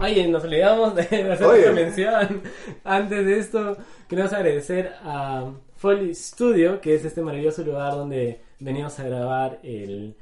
[0.00, 1.60] Oye, nos olvidamos de hacer Oye.
[1.60, 2.42] esta mención.
[2.82, 3.76] Antes de esto,
[4.08, 5.52] queremos agradecer a
[5.82, 10.14] Foley Studio, que es este maravilloso lugar donde venimos a grabar el,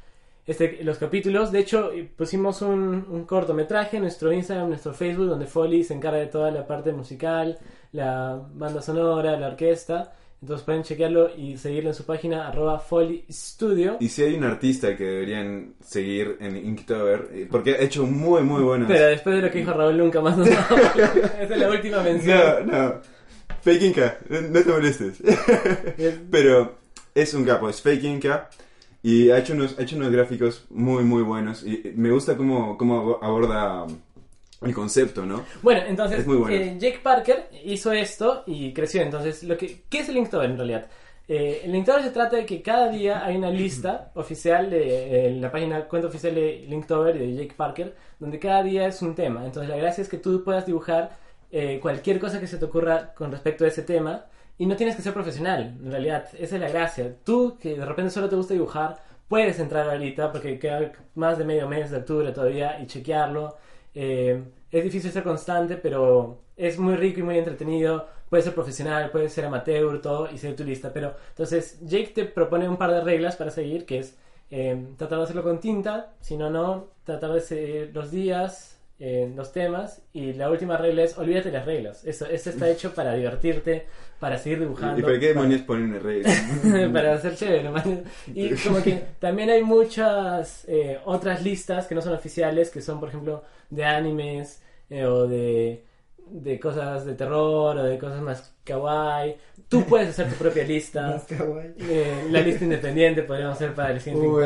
[0.47, 1.53] este, los capítulos.
[1.53, 5.93] De hecho, eh, pusimos un, un cortometraje en nuestro Instagram, nuestro Facebook, donde Foley se
[5.93, 7.59] encarga de toda la parte musical,
[7.93, 10.15] la banda sonora, la orquesta.
[10.41, 13.99] Entonces pueden chequearlo y seguirlo en su página, arroba Foley Studio.
[14.01, 18.43] y si hay un artista que deberían seguir en Inktober, eh, porque ha hecho muy,
[18.43, 18.89] muy buenos.
[18.89, 20.49] Pero después de lo que dijo Raúl, nunca más nos.
[20.49, 22.67] Esa es la última mención.
[22.67, 23.20] No, no.
[23.63, 25.23] Fake Inca, no te molestes.
[26.31, 26.77] Pero
[27.15, 28.49] es un capo, es Fake Inca.
[29.03, 31.65] Y ha hecho unos, ha hecho unos gráficos muy, muy buenos.
[31.65, 33.87] Y me gusta cómo, cómo aborda
[34.61, 35.45] el concepto, ¿no?
[35.63, 36.55] Bueno, entonces Es muy bueno.
[36.55, 39.01] eh, Jake Parker hizo esto y creció.
[39.01, 40.87] Entonces, lo que, ¿qué es el Inktober en realidad?
[41.27, 45.31] Eh, el Linktober se trata de que cada día hay una lista oficial de eh,
[45.37, 49.47] la página cuenta oficial de Linktober de Jake Parker, donde cada día es un tema.
[49.47, 51.17] Entonces, la gracia es que tú puedas dibujar
[51.51, 54.27] eh, cualquier cosa que se te ocurra con respecto a ese tema
[54.59, 56.29] y no tienes que ser profesional, en realidad.
[56.39, 57.17] Esa es la gracia.
[57.25, 61.45] Tú, que de repente solo te gusta dibujar, puedes entrar ahorita porque queda más de
[61.45, 63.57] medio mes de octubre todavía y chequearlo.
[63.95, 68.07] Eh, es difícil ser constante, pero es muy rico y muy entretenido.
[68.29, 70.93] Puede ser profesional, puede ser amateur, todo, y ser turista.
[70.93, 74.19] Pero entonces Jake te propone un par de reglas para seguir, que es
[74.51, 78.70] eh, tratar de hacerlo con tinta, si no, no, tratar de seguir los días,
[79.03, 82.05] eh, los temas, y la última regla es olvídate de las reglas.
[82.05, 83.87] Eso, esto está hecho para divertirte,
[84.19, 84.99] para seguir dibujando.
[85.01, 86.31] ¿Y para qué para- demonios ponen una regla?
[86.93, 87.87] para hacer chévere nomás.
[88.35, 93.01] Y como que también hay muchas eh, otras listas que no son oficiales, que son
[93.01, 95.83] por ejemplo de animes eh, o de,
[96.29, 99.37] de cosas de terror o de cosas más kawaii.
[99.69, 101.03] Tú puedes hacer tu propia lista.
[101.13, 101.73] Más kawaii.
[101.79, 104.45] Eh, la lista independiente podríamos hacer para el siguiente Uy,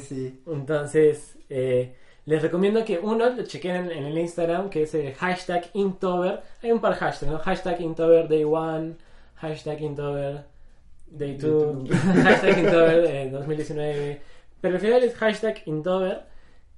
[0.00, 0.40] sí.
[0.46, 1.94] Entonces, eh,
[2.26, 6.40] les recomiendo que uno lo chequen en el Instagram, que es el hashtag Inktober.
[6.62, 7.38] Hay un par de hashtags, ¿no?
[7.38, 8.94] Hashtag Inktober Day 1,
[9.36, 10.44] hashtag Inktober
[11.06, 11.88] Day 2,
[12.24, 14.20] hashtag Inktober eh, 2019.
[14.60, 16.22] Pero al final es hashtag Inktober.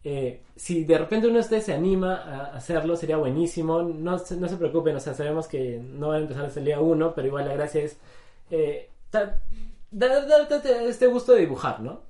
[0.02, 3.82] Eh, si de repente uno de ustedes se anima a hacerlo, sería buenísimo.
[3.82, 6.66] No, se- no se preocupen, o sea, sabemos que no va a empezar desde el
[6.66, 7.96] día 1, pero igual la gracia es
[8.50, 8.88] eh,
[9.90, 12.00] darte este gusto de dibujar, ¿no?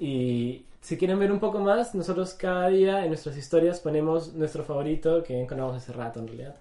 [0.00, 4.64] Y si quieren ver un poco más, nosotros cada día en nuestras historias ponemos nuestro
[4.64, 6.56] favorito que encontramos hace rato en realidad.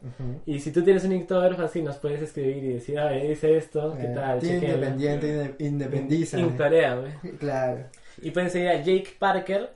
[0.46, 3.96] Y si tú tienes un Inktober, fácil nos puedes escribir y decir, ah, dice esto,
[3.98, 4.40] ¿qué Eh, tal?
[4.40, 4.76] Tiene Chequéalo".
[4.88, 6.38] independiente, inde- independiza.
[6.40, 7.10] Inktoreame.
[7.40, 7.86] Claro.
[8.22, 9.70] Y pueden seguir a Jake Parker,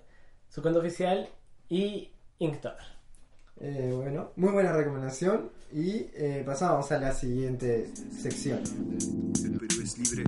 [0.49, 1.29] su cuenta oficial,
[1.69, 2.09] y
[2.39, 2.83] Inktober.
[3.61, 5.49] Eh, bueno, muy buena recomendación.
[5.71, 7.87] Y eh, pasamos a la siguiente
[8.21, 8.59] sección.
[9.43, 10.23] El Perú es libre.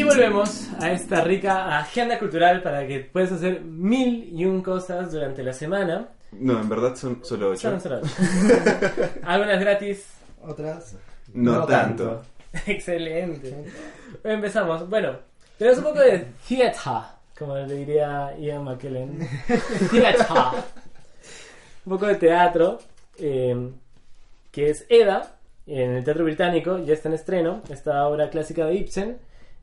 [0.00, 5.12] Y volvemos a esta rica agenda cultural para que puedas hacer mil y un cosas
[5.12, 6.08] durante la semana.
[6.32, 7.68] No, en verdad son solo ocho.
[7.70, 8.00] Son solo-
[9.24, 10.06] Algunas gratis,
[10.42, 10.96] Otras.
[11.34, 12.22] No, No tanto.
[12.66, 13.54] Excelente.
[14.24, 14.88] Empezamos.
[14.88, 15.18] Bueno,
[15.58, 17.02] tenemos un poco de theater,
[17.38, 19.18] como le diría Ian McKellen.
[19.90, 20.26] Theater.
[21.84, 22.78] Un poco de teatro,
[23.18, 23.70] eh,
[24.50, 25.36] que es Eda,
[25.66, 29.18] en el Teatro Británico, ya está en estreno, esta obra clásica de Ibsen,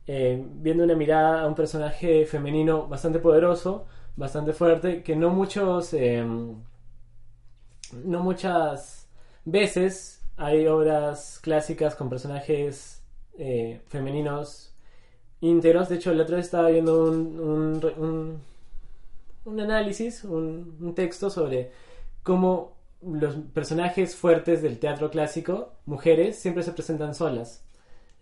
[0.08, 3.86] eh, viendo una mirada a un personaje femenino bastante poderoso,
[4.16, 5.94] bastante fuerte, que no muchos...
[5.94, 6.26] eh,
[8.04, 9.08] no muchas
[9.46, 13.02] veces hay obras clásicas con personajes
[13.38, 14.74] eh, femeninos
[15.42, 15.90] íntegros.
[15.90, 18.42] De hecho, el otro día estaba viendo un,
[19.46, 21.72] un, análisis, un, un texto sobre
[22.24, 27.64] cómo los personajes fuertes del teatro clásico, mujeres, siempre se presentan solas.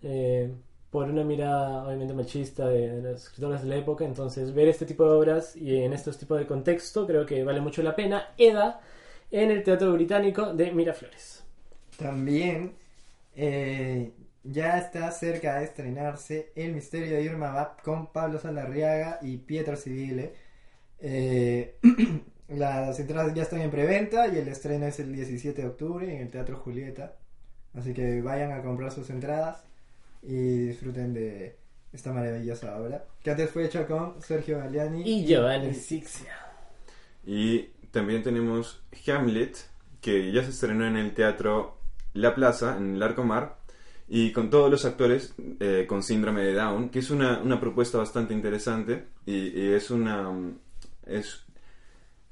[0.04, 0.54] Eh,
[0.96, 4.06] por una mirada obviamente machista de, de las escritoras de la época.
[4.06, 7.60] Entonces, ver este tipo de obras y en estos tipos de contexto creo que vale
[7.60, 8.30] mucho la pena.
[8.38, 8.80] Eda
[9.30, 11.44] en el Teatro Británico de Miraflores.
[11.98, 12.76] También
[13.36, 14.14] eh,
[14.46, 19.76] ya está cerca de estrenarse El misterio de Irma Vap con Pablo Salarriaga y Pietro
[19.76, 20.34] Civile.
[21.02, 21.76] Eh,
[22.48, 26.22] las entradas ya están en preventa y el estreno es el 17 de octubre en
[26.22, 27.18] el Teatro Julieta.
[27.74, 29.66] Así que vayan a comprar sus entradas
[30.28, 31.58] y disfruten de
[31.94, 33.06] esta maravillosa obra.
[33.24, 36.34] Que antes fue hecha con Sergio Galeani Y Giovanni Sixia.
[37.26, 39.58] Y también tenemos Hamlet,
[40.02, 41.80] que ya se estrenó en el teatro
[42.14, 43.58] La Plaza, en el Arcomar,
[44.08, 47.98] y con todos los actores eh, con síndrome de Down, que es una, una propuesta
[47.98, 50.32] bastante interesante y, y es una...
[51.06, 51.44] Es,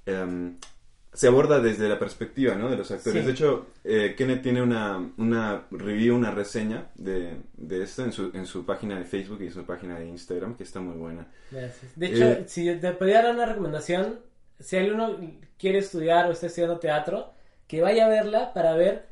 [0.06, 0.58] em,
[1.14, 2.70] se aborda desde la perspectiva ¿no?
[2.70, 3.22] de los actores.
[3.22, 3.26] Sí.
[3.26, 8.32] De hecho, eh, Kenneth tiene una, una review, una reseña de, de esto en su,
[8.34, 11.28] en su página de Facebook y su página de Instagram, que está muy buena.
[11.51, 11.95] Gracias.
[11.95, 14.20] De hecho, Eh, si te podría dar una recomendación,
[14.59, 15.18] si alguno
[15.57, 17.34] quiere estudiar o está estudiando teatro,
[17.68, 19.05] que vaya a verla para ver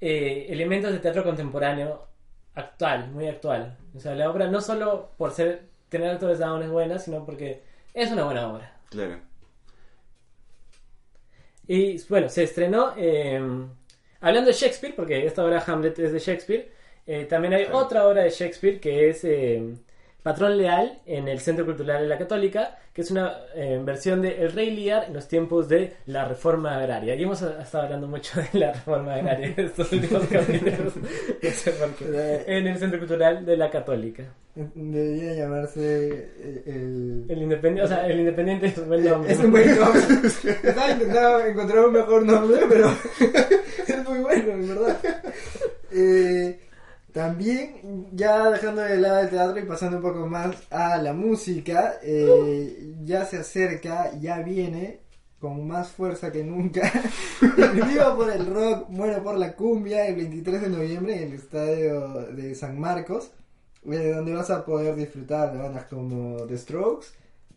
[0.00, 2.06] eh, elementos de teatro contemporáneo
[2.54, 3.76] actual, muy actual.
[3.94, 8.10] O sea, la obra no solo por ser tener actores es buena, sino porque es
[8.10, 8.80] una buena obra.
[8.88, 9.18] Claro.
[11.66, 13.40] Y bueno, se estrenó, eh,
[14.20, 16.70] hablando de Shakespeare, porque esta obra Hamlet es de Shakespeare,
[17.06, 19.62] eh, también hay otra obra de Shakespeare que es eh,
[20.22, 24.42] Patrón Leal en el Centro Cultural de la Católica, que es una eh, versión de
[24.42, 27.14] El Rey Lear en los tiempos de la Reforma Agraria.
[27.14, 30.96] Y hemos estado hablando mucho de la Reforma Agraria en estos últimos capítulos,
[31.42, 34.24] no sé por qué, en el Centro Cultural de la Católica.
[34.54, 37.24] Debería llamarse eh, el...
[37.28, 39.32] El Independiente, o sea, el Independiente es un buen nombre.
[39.32, 40.00] Es un buen nombre.
[40.62, 42.94] Estaba intentando encontrar un mejor nombre, pero
[43.88, 44.98] es muy bueno, en verdad.
[45.90, 46.58] Eh,
[47.12, 51.94] también, ya dejando de lado el teatro y pasando un poco más a la música,
[52.02, 55.00] eh, ya se acerca, ya viene
[55.42, 56.82] con más fuerza que nunca.
[57.42, 61.34] El Viva por el Rock, Muero por la Cumbia, el 23 de noviembre en el
[61.34, 63.32] estadio de San Marcos,
[63.90, 67.08] eh, donde vas a poder disfrutar de bandas como The Strokes,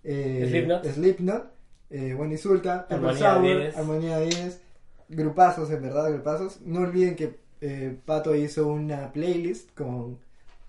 [0.04, 0.86] eh, Slipknot.
[0.86, 1.46] Slipknot,
[1.92, 3.78] eh, Buen Insulta, Purple Armonía Sour, 10.
[3.78, 4.62] Armonía 10,
[5.10, 6.62] grupazos, en verdad, grupazos.
[6.62, 10.20] No olviden que eh, Pato hizo una playlist con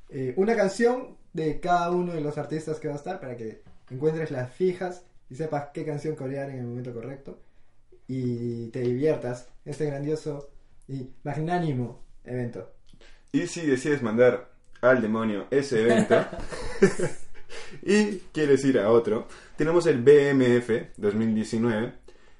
[0.08, 3.60] eh, una canción de cada uno de los artistas que va a estar para que
[3.90, 7.38] encuentres las fijas y sepas qué canción corear en el momento correcto
[8.08, 10.48] y te diviertas este grandioso
[10.88, 12.72] y magnánimo evento.
[13.30, 14.48] Y si decides mandar
[14.80, 16.24] al demonio ese evento
[17.82, 21.92] y quieres ir a otro, tenemos el BMF 2019,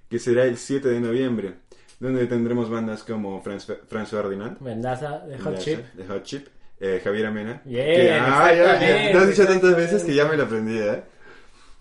[0.09, 1.66] que será el 7 de noviembre,
[1.99, 5.95] donde tendremos bandas como Franz, Franz Ferdinand, Mendaza de Hot Chip.
[5.95, 6.49] de Hot Chip,
[6.81, 7.63] eh, Javier Amena.
[7.65, 10.45] Bien, que, ah, ya, ya, exactamente, lo has dicho tantas veces que ya me lo
[10.45, 11.03] aprendí, ¿eh?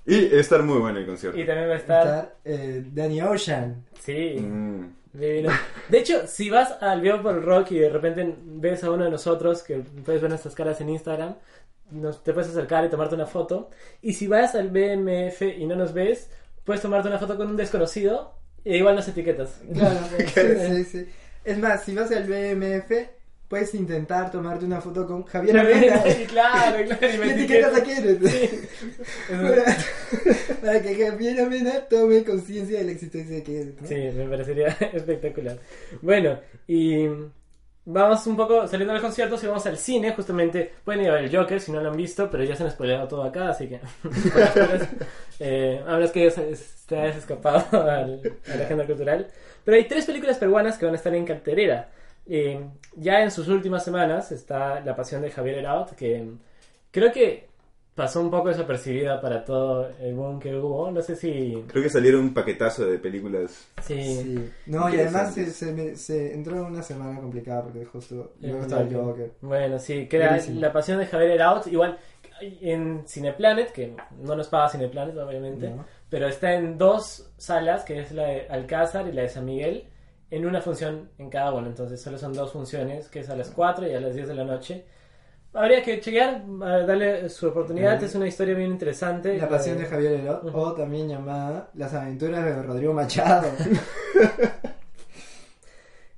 [0.05, 1.39] Y estar muy bueno el concierto.
[1.39, 2.07] Y también va a estar...
[2.07, 3.86] estar eh, Danny Ocean.
[3.99, 4.36] Sí.
[4.39, 4.93] Mm.
[5.13, 5.49] Divino.
[5.89, 9.05] De hecho, si vas al Vivo por el Rock y de repente ves a uno
[9.05, 11.36] de nosotros, que puedes ver nuestras caras en Instagram,
[11.91, 13.70] nos, te puedes acercar y tomarte una foto.
[14.01, 16.30] Y si vas al BMF y no nos ves,
[16.63, 18.36] puedes tomarte una foto con un desconocido
[18.66, 19.61] e igual nos etiquetas.
[19.74, 20.24] Claro, sí,
[20.68, 21.05] sí, sí.
[21.43, 22.91] Es más, si vas al BMF,
[23.47, 26.03] puedes intentar tomarte una foto con Javier Amena.
[26.28, 28.32] claro, claro, y me ¿Qué etiquetas a etiquetas.
[28.32, 28.70] Kenneth?
[29.30, 29.78] Para,
[30.61, 33.82] para que Javier Amena tome conciencia de la existencia de Kenneth.
[33.82, 33.88] ¿no?
[33.88, 35.59] Sí, me parecería espectacular.
[36.01, 37.05] Bueno, y
[37.86, 41.26] vamos un poco saliendo del concierto, si vamos al cine, justamente pueden ir a ver
[41.26, 43.68] el Joker si no lo han visto, pero ya se han spoileado todo acá, así
[43.68, 43.80] que
[45.40, 46.30] eh, a menos que
[46.88, 48.22] te hayas escapado al-
[48.52, 49.28] a la agenda cultural.
[49.64, 51.90] Pero hay tres películas peruanas que van a estar en cartelera.
[52.28, 52.60] Eh,
[52.96, 56.24] ya en sus últimas semanas está La Pasión de Javier Eraut, que
[56.92, 57.48] creo que
[57.96, 60.91] pasó un poco desapercibida para todo el boom que hubo.
[60.91, 61.64] No sé si...
[61.68, 63.68] Creo que salieron un paquetazo de películas.
[63.82, 64.52] Sí.
[64.66, 69.16] No, y además se, se, me- se entró en una semana complicada porque justo luego.
[69.41, 70.38] Bueno, sí, que era.
[70.60, 71.66] La Pasión de Javier Eraut.
[71.68, 71.98] Igual
[72.41, 75.86] en Cineplanet, que no nos paga Cineplanet, obviamente, ¿no?
[76.10, 79.86] pero está en dos salas, que es la de Alcázar y la de San Miguel,
[80.32, 81.68] en una función en cada uno.
[81.68, 84.36] Entonces solo son dos funciones, que es a las 4 y a las 10 de
[84.36, 84.84] la noche.
[85.56, 86.41] Habría que chequear,
[86.86, 89.38] darle su oportunidad, es una historia bien interesante.
[89.38, 90.58] La pasión de Javier Herot, Ujú.
[90.60, 93.47] o también llamada Las aventuras de Rodrigo Machado.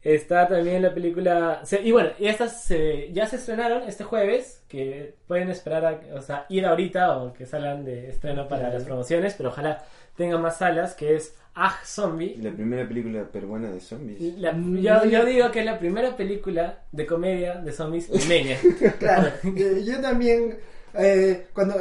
[0.03, 1.61] Está también la película.
[1.83, 4.63] y bueno, y estas se- ya se estrenaron este jueves.
[4.69, 8.83] Que pueden esperar a o sea, ir ahorita o que salgan de estreno para las
[8.83, 9.33] promociones.
[9.35, 9.83] Pero ojalá
[10.15, 10.93] tengan más salas.
[10.93, 12.35] Que es Ah Zombie.
[12.39, 14.19] La primera película peruana de zombies.
[14.37, 18.57] La- yo, yo digo que es la primera película de comedia de zombies limeña.
[18.99, 19.31] Claro,
[19.83, 20.57] yo también,
[20.93, 21.73] eh, cuando,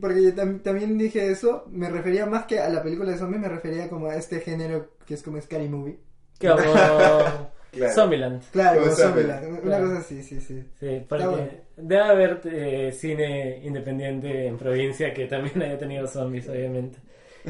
[0.00, 3.42] porque yo tam- también dije eso, me refería más que a la película de zombies,
[3.42, 5.98] me refería como a este género que es como Scary Movie.
[6.40, 6.56] Como.
[7.72, 7.92] Claro.
[7.92, 8.42] Zombieland.
[8.52, 9.40] Claro, Como Zombieland.
[9.44, 9.86] Zombieland, Una Claro.
[9.88, 10.64] cosa así, sí, sí.
[10.80, 11.48] Sí, porque bueno.
[11.76, 16.96] debe haber eh, cine independiente en provincia que también haya tenido zombies, obviamente.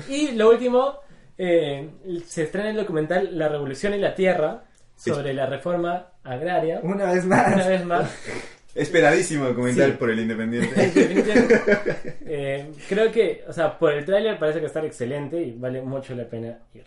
[0.09, 0.94] Y lo último,
[1.39, 1.89] eh,
[2.26, 4.64] se estrena el documental La Revolución y la Tierra
[4.97, 6.80] sobre la reforma agraria.
[6.82, 7.55] Una vez más.
[7.55, 8.11] Una vez más.
[8.74, 9.97] Esperadísimo documental Sí.
[9.99, 10.93] por el Independiente.
[12.28, 16.14] Eh, creo que, o sea, por el tráiler parece que está excelente y vale mucho
[16.14, 16.82] la pena ir.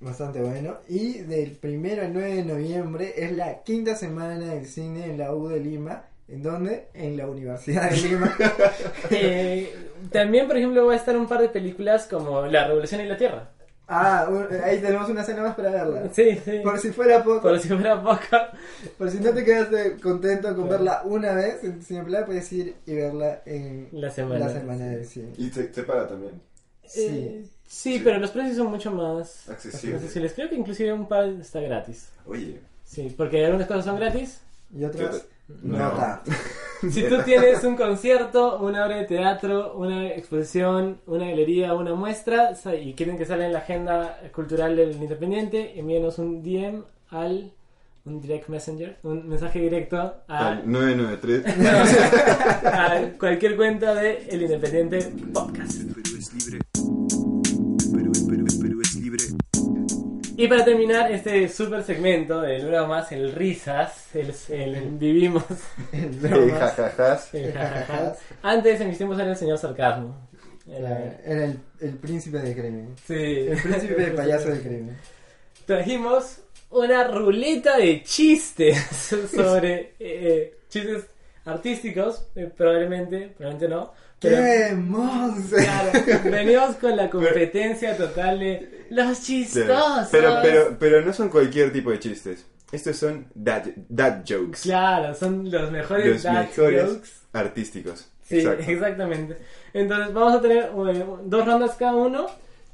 [0.00, 0.78] Bastante bueno.
[0.88, 5.32] Y del primero al 9 de noviembre es la quinta semana del cine en la
[5.34, 6.04] U de Lima.
[6.28, 6.88] ¿En dónde?
[6.92, 8.36] En la Universidad de Lima.
[9.10, 9.72] Eh,
[10.10, 13.16] también, por ejemplo, va a estar un par de películas como La Revolución y la
[13.16, 13.50] Tierra.
[13.88, 16.08] Ah, un- ahí tenemos una escena más para verla.
[16.12, 16.60] Sí, sí.
[16.62, 18.50] Por si fuera poco, Por si fuera poca.
[18.98, 22.94] por si no te quedaste contento con verla una vez en Cineplay, puedes ir y
[22.94, 24.46] verla en La semana.
[24.46, 25.28] la semana del cine.
[25.38, 26.32] Y se, se paga también.
[26.86, 27.06] Sí.
[27.08, 29.96] Eh, sí, pero los precios son mucho más Accesible.
[29.96, 30.32] accesibles.
[30.34, 32.08] Creo que inclusive un par está gratis.
[32.26, 32.60] Oye.
[32.84, 34.40] Sí, porque algunas cosas son gratis.
[34.76, 35.24] Y otras,
[35.62, 35.78] No.
[35.78, 36.30] no tanto.
[36.90, 42.54] Si tú tienes un concierto, una obra de teatro, una exposición, una galería, una muestra
[42.54, 47.50] sa- y quieren que salga en la agenda cultural del Independiente, envíenos un DM al
[48.04, 49.96] un direct messenger, un mensaje directo
[50.28, 51.44] a, Al 993.
[52.66, 54.98] a cualquier cuenta de El Independiente
[55.32, 55.80] Podcast.
[55.80, 56.58] El Perú es libre.
[57.92, 58.26] Perú, el
[60.36, 65.44] Y para terminar este super segmento del más el risas, el, el vivimos,
[65.92, 66.58] El Eh, bromas.
[66.74, 67.34] jajajas.
[67.34, 68.18] el jajajas.
[68.42, 68.80] Antes
[69.18, 70.28] era el señor sarcasmo.
[70.68, 72.94] Era- Era el, el príncipe de crimen.
[73.06, 73.14] sí.
[73.14, 74.96] El príncipe de payaso de crimen.
[75.64, 78.76] Trajimos una ruleta de chistes
[79.34, 81.06] sobre eh, chistes
[81.44, 83.92] artísticos, eh, probablemente, probablemente no.
[84.20, 84.76] Pero, ¡Qué
[85.56, 90.08] claro, venimos con la competencia total de los chistosos.
[90.10, 92.46] Pero, pero, pero no son cualquier tipo de chistes.
[92.72, 94.60] Estos son dad, dad jokes.
[94.62, 97.08] Claro, son los mejores Los dad mejores jokes.
[97.32, 98.10] artísticos.
[98.24, 98.64] Sí, Exacto.
[98.70, 99.36] exactamente.
[99.72, 100.70] Entonces vamos a tener
[101.24, 102.26] dos rondas cada uno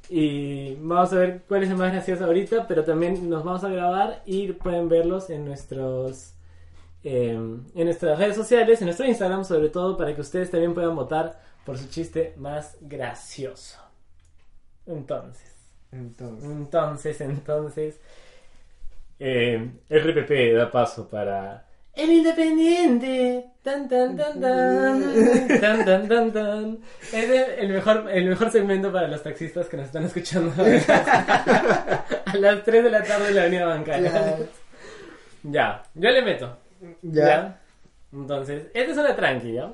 [0.08, 3.68] y vamos a ver cuál es el más gracioso ahorita, pero también nos vamos a
[3.68, 6.31] grabar y pueden verlos en nuestros
[7.04, 10.94] eh, en nuestras redes sociales, en nuestro Instagram sobre todo, para que ustedes también puedan
[10.96, 13.78] votar por su chiste más gracioso.
[14.86, 15.52] Entonces,
[15.92, 18.00] Entonces, entonces, entonces,
[19.18, 23.50] eh, RPP da paso para el Independiente.
[23.62, 26.78] Tan tan tan tan tan tan tan tan.
[27.12, 32.36] Es el, el mejor el mejor segmento para los taxistas que nos están escuchando a
[32.36, 34.10] las 3 de la tarde en la avenida bancaria.
[34.10, 34.48] Claro.
[35.42, 36.61] Ya, yo le meto.
[37.02, 37.60] Ya.
[38.12, 39.72] Entonces, esta es una tranqui, ¿ya?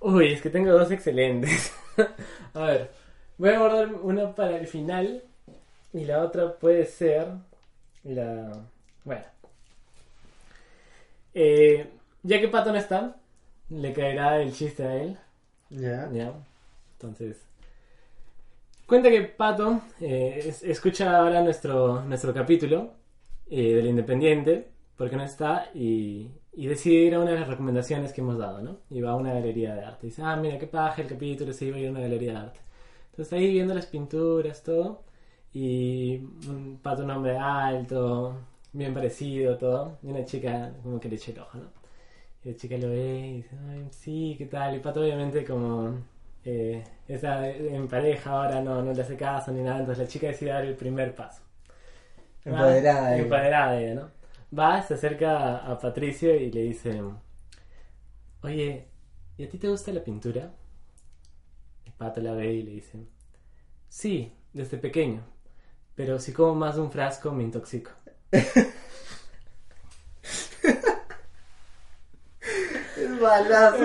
[0.00, 1.72] Uy, es que tengo dos excelentes.
[2.54, 2.90] a ver,
[3.38, 5.22] voy a guardar una para el final
[5.92, 7.26] y la otra puede ser
[8.04, 8.52] la...
[9.04, 9.24] Bueno.
[11.34, 11.86] Eh,
[12.22, 13.16] ya que Pato no está,
[13.68, 15.18] le caerá el chiste a él.
[15.70, 16.08] Ya.
[16.12, 16.32] Ya.
[16.94, 17.36] Entonces.
[18.86, 22.92] Cuenta que Pato eh, es- escucha ahora nuestro, nuestro capítulo
[23.50, 24.68] eh, del Independiente,
[25.00, 28.60] porque no está, y, y decide ir a una de las recomendaciones que hemos dado,
[28.60, 28.80] ¿no?
[28.90, 30.08] Y va a una galería de arte.
[30.08, 32.38] Dice, ah, mira, qué paja el capítulo, sí, voy a ir a una galería de
[32.38, 32.60] arte.
[33.10, 35.04] Entonces ahí viendo las pinturas, todo,
[35.54, 38.36] y un Pato un hombre alto,
[38.74, 41.70] bien parecido, todo, y una chica como que le echa el ojo, ¿no?
[42.44, 44.76] Y la chica lo ve y dice, Ay, sí, ¿qué tal?
[44.76, 45.94] Y Pato obviamente como
[46.44, 50.26] eh, está en pareja ahora, no, no le hace caso ni nada, entonces la chica
[50.26, 51.40] decide dar el primer paso.
[52.44, 53.22] Empoderada ella.
[53.22, 54.19] Empoderada ella, ¿no?
[54.56, 57.00] Va, se acerca a, a Patricio y le dice,
[58.42, 58.86] oye,
[59.38, 60.52] ¿y a ti te gusta la pintura?
[61.86, 62.98] El Pato la ve y le dice,
[63.88, 65.22] sí, desde pequeño,
[65.94, 67.90] pero si como más de un frasco me intoxico.
[72.96, 73.78] Es balazo.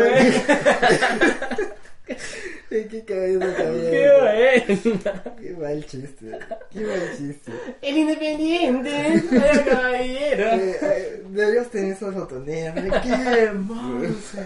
[2.71, 3.91] ¿En qué cabeza cabía?
[3.91, 4.91] ¡Qué!
[5.39, 6.39] Qué mal chiste.
[6.71, 7.51] Qué mal chiste.
[7.81, 10.43] El Independiente, el caballero.
[10.51, 12.15] Eh, eh, deberías tener esos
[13.03, 14.43] ¡Qué monstruo!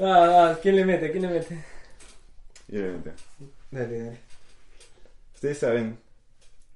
[0.00, 1.10] Ah, ah, ¿Quién le mete?
[1.10, 1.64] ¿Quién le mete?
[2.68, 3.12] Y obviamente,
[3.70, 4.18] Dale, dale.
[5.34, 5.98] ¿Ustedes saben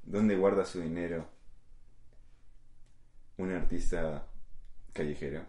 [0.05, 1.27] dónde guarda su dinero
[3.37, 4.25] un artista
[4.93, 5.43] callejero?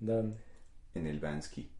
[0.00, 0.36] ¿Dónde?
[0.94, 1.73] En el Bansky.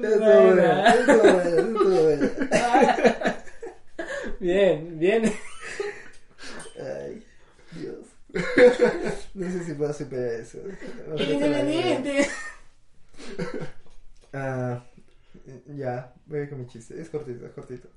[0.00, 2.28] Eso bueno, eso bueno, eso bueno.
[4.40, 5.32] Bien, bien.
[6.78, 7.26] Ay,
[7.72, 8.06] Dios.
[9.34, 10.58] No sé si puedo superar eso.
[11.16, 12.28] El Independiente.
[14.32, 14.84] Ah,
[15.66, 17.00] ya, voy con mi chiste.
[17.00, 17.88] Es cortito, es cortito.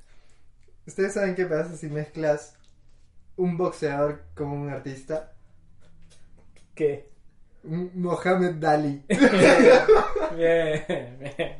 [0.87, 2.55] ¿Ustedes saben qué pasa si mezclas
[3.35, 5.33] un boxeador con un artista?
[6.73, 7.09] ¿Qué?
[7.63, 9.01] Mohamed Dali.
[10.35, 11.55] bien, bien.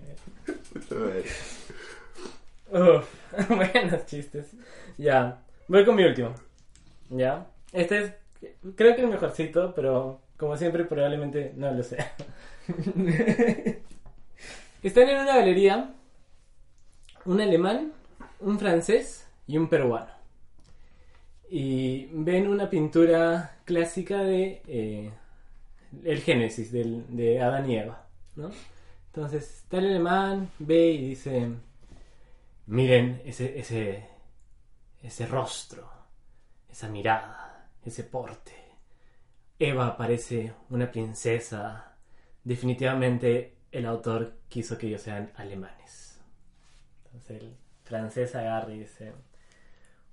[2.71, 3.05] Uf,
[3.49, 4.51] buenos chistes.
[4.97, 6.33] Ya, voy con mi último.
[7.09, 8.13] Ya, este es,
[8.75, 12.13] creo que el mejorcito, pero como siempre probablemente no lo sea.
[14.83, 15.93] Están en una galería
[17.25, 17.91] un alemán,
[18.39, 20.11] un francés y un peruano.
[21.49, 25.11] Y ven una pintura clásica de eh,
[26.03, 28.49] el Génesis del- de Adán y Eva, ¿no?
[29.07, 31.49] Entonces está el alemán, ve y dice,
[32.67, 34.07] miren ese, ese,
[35.03, 35.89] ese rostro,
[36.69, 38.53] esa mirada, ese porte.
[39.59, 41.93] Eva parece una princesa.
[42.43, 46.19] Definitivamente el autor quiso que ellos sean alemanes.
[47.05, 49.11] Entonces el francés agarra y dice,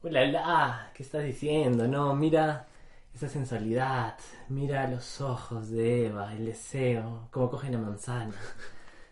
[0.02, 1.86] hola, la, ¿qué estás diciendo?
[1.88, 2.66] No, mira
[3.14, 4.16] esa sensualidad,
[4.48, 8.34] mira los ojos de Eva, el deseo, cómo cogen la manzana.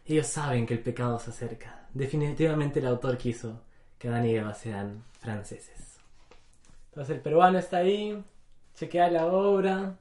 [0.05, 1.86] Ellos saben que el pecado se acerca.
[1.92, 3.62] Definitivamente el autor quiso
[3.99, 5.99] que Adán y Eva sean franceses.
[6.90, 8.22] Entonces el peruano está ahí,
[8.74, 9.97] chequea la obra,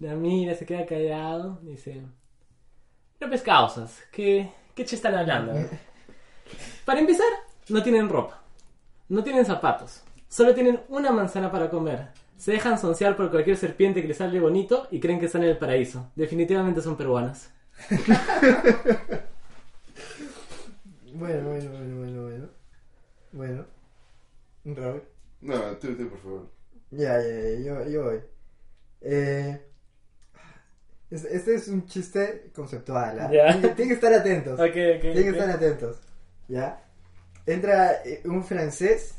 [0.00, 2.02] la mira, se queda callado, dice,
[3.20, 5.52] no pescausas, ¿qué, qué che están hablando?
[6.84, 7.26] Para empezar,
[7.68, 8.42] no tienen ropa,
[9.08, 12.08] no tienen zapatos, solo tienen una manzana para comer.
[12.40, 15.50] Se dejan sonciar por cualquier serpiente que les sale bonito y creen que están en
[15.50, 16.10] el paraíso.
[16.16, 17.50] Definitivamente son peruanos.
[21.12, 22.48] Bueno, bueno, bueno, bueno, bueno.
[23.32, 23.66] Bueno.
[24.64, 25.02] Raúl.
[25.40, 26.50] No, tú, tú, por favor.
[26.90, 28.20] Ya, ya, ya, yo, yo voy.
[29.00, 29.60] Eh,
[31.10, 33.28] es- este es un chiste conceptual.
[33.28, 34.54] Tienen, que- tienen que estar atentos.
[34.58, 35.00] Ok, ok.
[35.00, 35.98] Tienen que estar atentos.
[36.48, 36.82] ¿Ya?
[37.46, 39.14] Entra eh, un francés,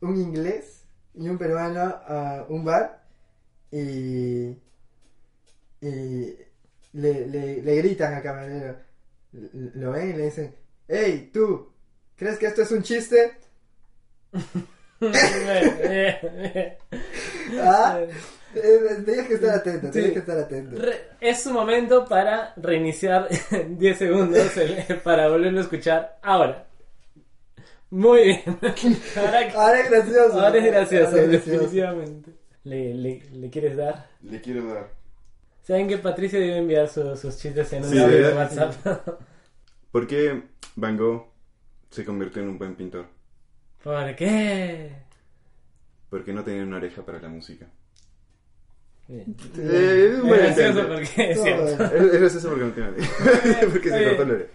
[0.00, 0.79] un inglés
[1.14, 3.02] y un peruano a un bar
[3.70, 4.56] y.
[5.80, 6.36] y
[6.92, 8.76] le, le, le gritan al camarero.
[9.32, 10.54] Lo ven y le dicen:
[10.88, 11.72] ¡Hey, tú!
[12.16, 13.38] ¿Crees que esto es un chiste?
[17.60, 18.00] ¿Ah?
[18.54, 20.76] Eh, Tienes que estar atento, tienes que estar atento.
[20.76, 23.28] Re- es su momento para reiniciar
[23.68, 26.66] 10 segundos el- para volverlo a escuchar ahora.
[27.90, 28.42] Muy bien.
[29.16, 30.40] Ahora, Ahora es gracioso.
[30.40, 31.50] ahora es gracioso, Ahora es gracioso.
[31.60, 32.30] definitivamente.
[32.64, 34.06] ¿Le, le, le quieres dar?
[34.22, 34.90] Le quiero dar.
[35.62, 38.34] ¿Saben que Patricia debe enviar su- sus chistes en un Sí, audio de.
[38.34, 39.18] WhatsApp?
[39.90, 40.42] ¿Por qué
[40.76, 41.26] Van Gogh
[41.90, 43.06] se convirtió en un buen pintor?
[43.82, 44.92] ¿Por qué?
[46.10, 47.66] Porque no tenía una oreja para la música.
[49.12, 51.62] Eh, Es muy gracioso porque es cierto.
[51.62, 51.84] bueno.
[51.84, 53.60] Es es gracioso porque no tiene oreja.
[53.72, 54.50] porque se cortó la oreja.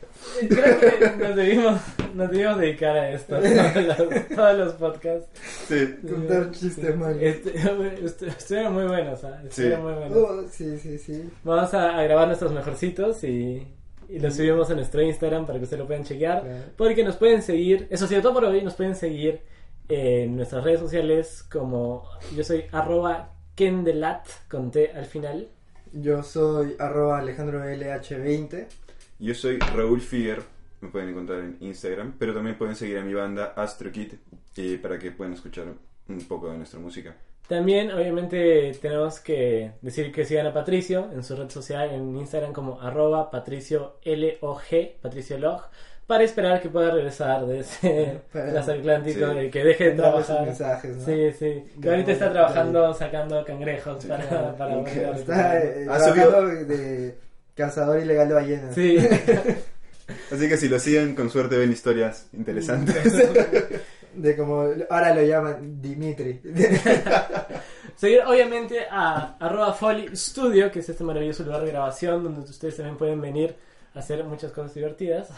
[0.49, 1.81] Creo que nos debimos,
[2.15, 3.35] nos debimos dedicar a esto.
[3.39, 5.29] Todos los, todos los podcasts.
[5.67, 5.95] Sí.
[6.09, 7.17] Contar chistes malos.
[7.21, 9.41] Este, estu- estuvieron muy buenos, ¿ah?
[9.47, 10.17] Estuvieron muy buenos.
[10.17, 11.29] Oh, sí, sí, sí.
[11.43, 13.67] Vamos a, a grabar nuestros mejorcitos y,
[14.09, 16.41] y los subimos a nuestro Instagram para que ustedes lo puedan chequear.
[16.43, 16.63] Claro.
[16.77, 19.41] Porque nos pueden seguir, eso ha sido todo por hoy, nos pueden seguir
[19.87, 22.03] en nuestras redes sociales como
[22.35, 25.47] yo soy arroba kendelat con T al final.
[25.93, 28.67] Yo soy arroba Alejandro LH20.
[29.19, 30.41] Yo soy Raúl Figuer.
[30.81, 32.15] Me pueden encontrar en Instagram.
[32.19, 34.13] Pero también pueden seguir a mi banda Astro Kid.
[34.57, 35.65] eh, para que puedan escuchar
[36.07, 37.15] un poco de nuestra música.
[37.47, 42.53] También, obviamente, tenemos que decir que sigan a Patricio en su red social, en Instagram
[42.53, 45.61] como arroba patricio LOG, patricio log,
[46.07, 49.35] para esperar que pueda regresar de ese transatlántico, Sí.
[49.35, 50.45] de que deje de trabajar.
[50.45, 51.05] mensajes, ¿no?
[51.05, 51.63] Sí, sí.
[51.81, 54.55] Que ahorita está trabajando sacando cangrejos Sí, para, claro.
[54.55, 55.97] para volver a Está eh, Ha
[56.65, 57.17] de
[57.55, 58.75] cazador ilegal de ballenas.
[58.75, 58.97] Sí.
[60.31, 63.03] Así que si lo siguen, con suerte ven historias interesantes.
[64.15, 66.39] De como ahora lo llaman Dimitri.
[67.97, 72.77] Seguir obviamente a arroba Folly Studio, que es este maravilloso lugar de grabación donde ustedes
[72.77, 73.55] también pueden venir
[73.93, 75.29] a hacer muchas cosas divertidas.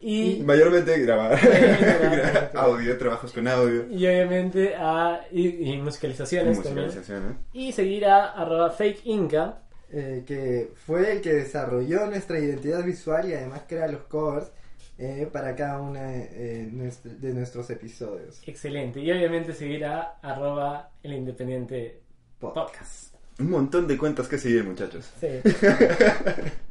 [0.00, 1.38] Y, Mayormente grabar.
[1.42, 2.50] Grabar.
[2.54, 3.86] audio, trabajos con audio.
[3.90, 6.86] y obviamente a y, y musicalizaciones también.
[6.86, 7.36] Musicalización, ¿eh?
[7.54, 9.62] Y seguir a arroba Fake Inca.
[9.90, 14.50] eh, que fue el que desarrolló nuestra identidad visual y además crea los covers
[14.98, 18.40] eh, para cada uno de nuestros episodios.
[18.46, 19.00] Excelente.
[19.00, 22.00] Y obviamente seguir a arroba el Independiente
[22.38, 23.14] Podcast.
[23.38, 25.10] Un montón de cuentas que seguir, muchachos.
[25.20, 25.26] Sí.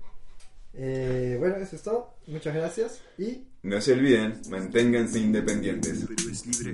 [0.77, 2.15] Eh, bueno, eso es todo.
[2.27, 6.05] Muchas gracias y No se olviden, manténganse independientes.
[6.05, 6.71] Perú es libre.